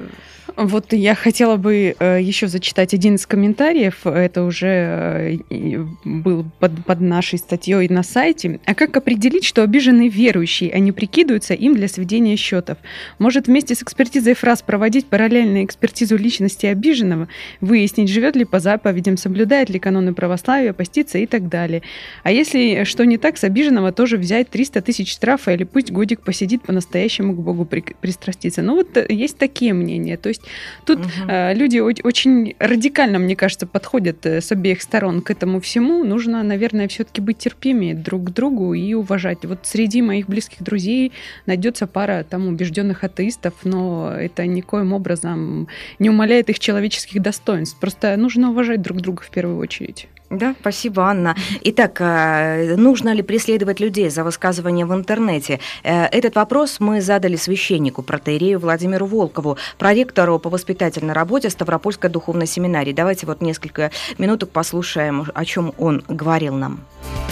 Вот 0.58 0.92
я 0.92 1.14
хотела 1.14 1.56
бы 1.58 1.96
э, 2.00 2.20
еще 2.20 2.48
зачитать 2.48 2.96
один 2.96 3.14
из 3.14 3.28
комментариев. 3.28 4.08
Это 4.08 4.44
уже 4.44 5.38
э, 5.52 5.86
был 6.04 6.46
под, 6.60 6.84
под 6.84 7.00
нашей 7.00 7.38
статьей 7.38 7.88
на 7.90 8.02
сайте. 8.02 8.60
А 8.66 8.74
как 8.74 8.98
определить, 8.98 9.46
что 9.46 9.62
обиженный 9.62 10.08
верующий, 10.08 10.70
а 10.70 10.80
не 10.80 10.92
прикидываются 10.92 11.54
им 11.54 11.76
для 11.76 11.88
сведения 11.88 12.36
счетов? 12.38 12.80
Может 13.20 13.46
вместе 13.46 13.76
с 13.76 13.84
экспертизой 13.84 14.34
фраз 14.34 14.64
проводить 14.64 15.06
параллельно 15.06 15.64
экспертизу 15.64 16.18
личности 16.18 16.66
обиженного, 16.66 17.28
выяснить, 17.62 18.10
живет 18.10 18.36
ли 18.36 18.44
по 18.44 18.60
заповедям, 18.60 19.18
соблюдает 19.18 19.70
ли 19.70 19.78
каноны 19.78 20.16
православия, 20.16 20.74
поститься 20.74 21.20
и 21.20 21.28
так 21.28 21.50
далее. 21.50 21.84
А 22.24 22.32
если 22.32 22.84
что 22.84 23.06
не 23.06 23.20
так, 23.20 23.38
с 23.38 23.44
обиженного 23.44 23.92
тоже 23.92 24.18
взять 24.18 24.50
300 24.50 24.82
тысяч 24.82 25.12
штрафа 25.14 25.54
или 25.54 25.66
пусть 25.66 25.92
годик 25.92 26.22
посидит 26.22 26.64
по-настоящему 26.64 27.36
к 27.36 27.40
Богу 27.44 27.66
при- 27.66 27.96
пристраститься. 28.02 28.64
Ну 28.64 28.74
вот 28.74 28.98
э, 28.98 29.06
есть 29.08 29.38
такие 29.38 29.74
мнения. 29.74 30.18
То 30.18 30.30
есть 30.30 30.47
Тут 30.86 31.00
угу. 31.00 31.08
э, 31.28 31.54
люди 31.54 31.80
очень 31.80 32.56
радикально, 32.60 33.20
мне 33.20 33.36
кажется, 33.36 33.68
подходят 33.68 34.26
э, 34.26 34.42
с 34.42 34.52
обеих 34.52 34.82
сторон 34.82 35.22
к 35.22 35.32
этому 35.32 35.60
всему. 35.60 36.04
Нужно, 36.04 36.44
наверное, 36.44 36.88
все-таки 36.88 37.22
быть 37.22 37.38
терпимее 37.38 37.94
друг 37.94 38.26
к 38.26 38.30
другу 38.32 38.74
и 38.74 38.94
уважать. 38.94 39.46
Вот 39.46 39.60
среди 39.64 40.02
моих 40.02 40.28
близких 40.28 40.62
друзей 40.62 41.12
найдется 41.46 41.88
пара 41.88 42.26
там 42.30 42.48
убежденных 42.48 43.04
атеистов, 43.04 43.54
но 43.64 44.12
это 44.12 44.46
никоим 44.46 44.94
образом 44.94 45.68
не 46.00 46.10
умаляет 46.10 46.50
их 46.50 46.60
человеческих 46.60 47.22
достоинств. 47.22 47.80
Просто 47.80 48.16
нужно 48.18 48.52
уважать 48.52 48.82
друг 48.82 49.02
друга 49.02 49.24
в 49.24 49.30
первую 49.30 49.58
очередь. 49.58 50.08
Да, 50.30 50.56
спасибо, 50.60 51.04
Анна. 51.04 51.36
Итак, 51.64 52.02
э, 52.02 52.76
нужно 52.76 53.14
ли 53.14 53.22
преследовать 53.22 53.80
людей 53.80 54.10
за 54.10 54.26
высказывания 54.26 54.86
в 54.86 54.94
интернете? 54.94 55.60
Э, 55.84 56.06
этот 56.06 56.36
вопрос 56.36 56.82
мы 56.82 57.00
задали 57.00 57.38
священнику, 57.38 58.04
протеерею 58.04 58.60
Владимиру 58.60 59.06
Волкову, 59.06 59.58
проректору 59.78 60.38
по 60.40 60.50
воспитательной 60.50 61.14
работе 61.14 61.50
Ставропольской 61.50 62.10
духовной 62.10 62.46
семинарии. 62.46 62.92
Давайте 62.92 63.26
вот 63.26 63.42
несколько 63.42 63.92
минуток 64.18 64.50
послушаем, 64.50 65.26
о 65.34 65.46
чем 65.46 65.74
он 65.78 66.04
говорил 66.10 66.56
нам. 66.56 66.82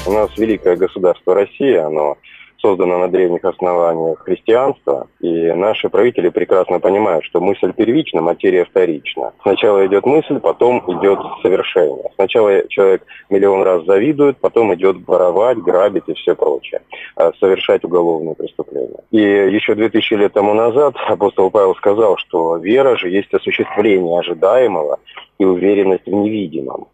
У 0.06 0.12
нас 0.12 0.30
великое 0.38 0.78
государство 0.78 1.36
Россия, 1.36 1.86
оно 1.86 2.18
создана 2.66 2.98
на 2.98 3.08
древних 3.08 3.46
основаниях 3.46 4.20
христианства, 4.20 5.08
и 5.20 5.52
наши 5.54 5.88
правители 5.88 6.30
прекрасно 6.30 6.80
понимают, 6.80 7.24
что 7.24 7.40
мысль 7.40 7.72
первична, 7.74 8.22
материя 8.22 8.66
вторична. 8.66 9.34
Сначала 9.44 9.86
идет 9.86 10.06
мысль, 10.06 10.40
потом 10.40 10.80
идет 10.88 11.20
совершение. 11.44 12.10
Сначала 12.16 12.68
человек 12.70 13.04
миллион 13.30 13.62
раз 13.62 13.86
завидует, 13.86 14.38
потом 14.38 14.74
идет 14.74 14.98
воровать, 15.08 15.60
грабить 15.60 16.08
и 16.08 16.14
все 16.14 16.34
прочее, 16.36 16.82
а 17.16 17.32
совершать 17.40 17.84
уголовные 17.84 18.34
преступления. 18.34 19.04
И 19.12 19.20
еще 19.20 19.76
2000 19.76 20.14
лет 20.16 20.34
тому 20.34 20.56
назад 20.56 20.96
апостол 21.08 21.52
Павел 21.52 21.76
сказал, 21.76 22.18
что 22.18 22.58
вера 22.58 22.98
же 22.98 23.10
есть 23.10 23.32
осуществление 23.32 24.20
ожидаемого 24.20 25.00
и 25.38 25.46
уверенность 25.46 26.08
в 26.08 26.14
невидимом 26.14 26.88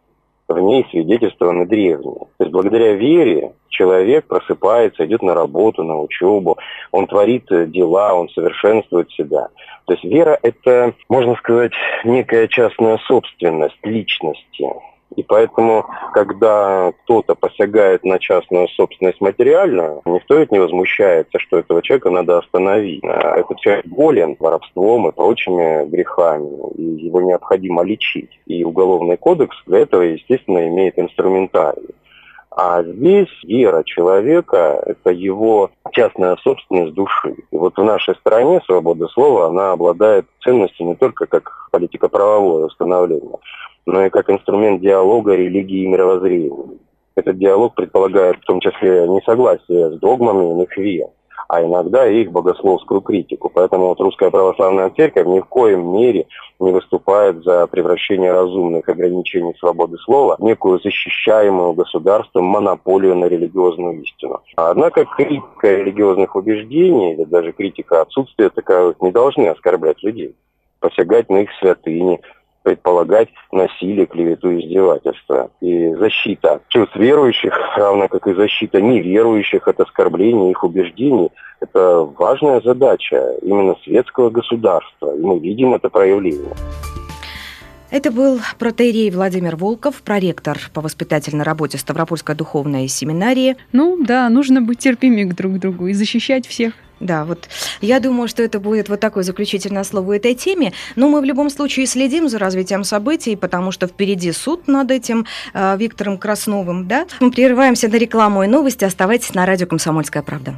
в 0.53 0.59
ней 0.59 0.85
свидетельствованы 0.91 1.65
древние. 1.65 2.19
То 2.37 2.43
есть 2.43 2.51
благодаря 2.51 2.93
вере 2.93 3.53
человек 3.69 4.25
просыпается, 4.27 5.05
идет 5.05 5.21
на 5.21 5.33
работу, 5.33 5.83
на 5.83 5.99
учебу, 5.99 6.57
он 6.91 7.07
творит 7.07 7.45
дела, 7.49 8.13
он 8.13 8.29
совершенствует 8.29 9.09
себя. 9.11 9.47
То 9.85 9.93
есть 9.93 10.03
вера– 10.03 10.37
это, 10.41 10.93
можно 11.09 11.35
сказать, 11.35 11.71
некая 12.03 12.47
частная 12.47 12.97
собственность 13.07 13.77
личности. 13.83 14.67
И 15.15 15.24
поэтому, 15.24 15.86
когда 16.13 16.93
кто-то 17.04 17.36
посягает 17.36 18.04
на 18.04 18.17
частную 18.19 18.67
собственность 18.69 19.19
материальную, 19.19 20.02
никто 20.06 20.36
ведь 20.38 20.52
не 20.52 20.60
возмущается, 20.60 21.38
что 21.39 21.60
этого 21.60 21.82
человека 21.82 22.10
надо 22.10 22.38
остановить. 22.38 23.04
А 23.04 23.38
этот 23.38 23.60
человек 23.60 23.86
болен 23.88 24.38
воровством 24.39 25.08
и 25.08 25.12
прочими 25.12 25.86
грехами, 25.89 26.50
и 26.76 27.06
его 27.06 27.21
необходимо 27.21 27.84
лечить. 27.84 28.39
И 28.45 28.63
Уголовный 28.63 29.17
кодекс 29.17 29.56
для 29.65 29.80
этого, 29.80 30.02
естественно, 30.04 30.65
имеет 30.67 30.97
инструментарий. 30.97 31.89
А 32.54 32.84
здесь 32.84 33.30
вера 33.43 33.82
человека– 33.84 34.84
это 34.86 35.12
его 35.12 35.71
частная 35.91 36.36
собственность 36.38 36.93
души. 36.93 37.36
И 37.50 37.58
вот 37.58 37.78
в 37.78 37.84
нашей 37.84 38.15
стране 38.15 38.62
свобода 38.65 39.08
слова, 39.08 39.47
она 39.47 39.71
обладает 39.71 40.26
ценностью 40.43 40.88
не 40.88 40.95
только 40.95 41.28
как 41.28 41.69
политико-правовое 41.71 42.65
установление, 42.65 43.38
но 43.86 44.06
и 44.06 44.10
как 44.10 44.30
инструмент 44.30 44.82
диалога 44.82 45.36
религии 45.36 45.84
и 45.84 45.88
мировоззрения. 45.88 46.52
Этот 47.15 47.38
диалог 47.38 47.76
предполагает 47.76 48.38
в 48.38 48.46
том 48.46 48.60
числе 48.62 49.08
несогласие 49.08 49.91
с 49.91 50.00
догмами 50.00 50.52
иных 50.52 50.78
вер, 50.78 51.08
а 51.50 51.62
иногда 51.62 52.08
и 52.08 52.22
их 52.22 52.32
богословскую 52.32 53.02
критику. 53.02 53.52
Поэтому 53.54 53.88
вот 53.88 54.00
Русская 54.00 54.32
Православная 54.32 54.89
Церковь 54.91 55.28
ни 55.28 55.41
в 55.41 55.46
коем 55.46 55.94
мере 55.94 56.28
не 56.62 56.72
выступает 56.72 57.44
за 57.44 57.67
превращение 57.67 58.32
разумных 58.32 58.88
ограничений 58.88 59.54
свободы 59.60 59.98
слова 59.98 60.38
в 60.39 60.44
некую 60.44 60.80
защищаемую 60.80 61.74
государством 61.74 62.46
монополию 62.46 63.15
на 63.15 63.26
религиозную 63.26 64.02
истину. 64.02 64.39
Однако 64.56 65.04
критика 65.04 65.76
религиозных 65.76 66.34
убеждений 66.38 67.15
или 67.15 67.26
даже 67.26 67.52
критика 67.52 68.02
отсутствия 68.02 68.50
таковых 68.50 69.02
не 69.02 69.12
должны 69.12 69.48
оскорблять 69.48 70.02
людей, 70.04 70.34
посягать 70.80 71.30
на 71.30 71.39
их 71.39 71.50
святыни, 71.60 72.22
предполагать 72.63 73.30
насилие, 73.52 74.06
клевету 74.06 74.52
и 74.52 74.62
издевательство. 74.62 75.50
И 75.62 75.93
защита 75.95 76.62
чувств 76.69 76.95
верующих, 76.95 77.54
равно 77.76 78.08
как 78.08 78.28
и 78.28 78.34
защита 78.34 78.82
неверующих 78.82 79.67
от 79.67 79.80
оскорблений 79.80 80.52
их 80.52 80.63
убеждений, 80.63 81.30
это 81.60 82.02
важная 82.17 82.62
задача 82.62 83.36
именно 83.41 83.76
светского 83.84 84.30
государства. 84.30 85.15
И 85.15 85.21
мы 85.21 85.39
видим 85.39 85.74
это 85.74 85.89
проявление. 85.89 86.54
Это 87.91 88.10
был 88.10 88.39
протеерей 88.58 89.12
Владимир 89.12 89.58
Волков, 89.58 90.02
проректор 90.02 90.58
по 90.74 90.80
воспитательной 90.80 91.43
работе 91.43 91.78
Ставропольской 91.78 92.36
духовной 92.36 92.88
семинарии. 92.88 93.58
Ну 93.74 94.02
да, 94.02 94.30
нужно 94.30 94.62
быть 94.62 94.80
терпимыми 94.80 95.32
друг 95.32 95.56
к 95.56 95.60
другу 95.60 95.88
и 95.88 95.93
защищать 95.93 96.47
всех. 96.47 96.74
Да, 97.01 97.25
вот 97.25 97.49
я 97.81 97.99
думаю, 97.99 98.27
что 98.27 98.43
это 98.43 98.59
будет 98.59 98.87
вот 98.87 98.99
такое 98.99 99.23
заключительное 99.23 99.83
слово 99.83 100.17
этой 100.17 100.35
теме. 100.35 100.71
Но 100.95 101.09
мы 101.09 101.19
в 101.19 101.23
любом 101.23 101.49
случае 101.49 101.87
следим 101.87 102.29
за 102.29 102.37
развитием 102.37 102.83
событий, 102.83 103.35
потому 103.35 103.71
что 103.71 103.87
впереди 103.87 104.31
суд 104.31 104.67
над 104.67 104.91
этим 104.91 105.25
э, 105.53 105.77
Виктором 105.77 106.17
Красновым. 106.17 106.87
Да? 106.87 107.07
Мы 107.19 107.31
прерываемся 107.31 107.87
на 107.87 107.95
рекламу 107.95 108.43
и 108.43 108.47
новости. 108.47 108.85
Оставайтесь 108.85 109.33
на 109.33 109.45
радио 109.45 109.65
«Комсомольская 109.65 110.21
правда». 110.21 110.55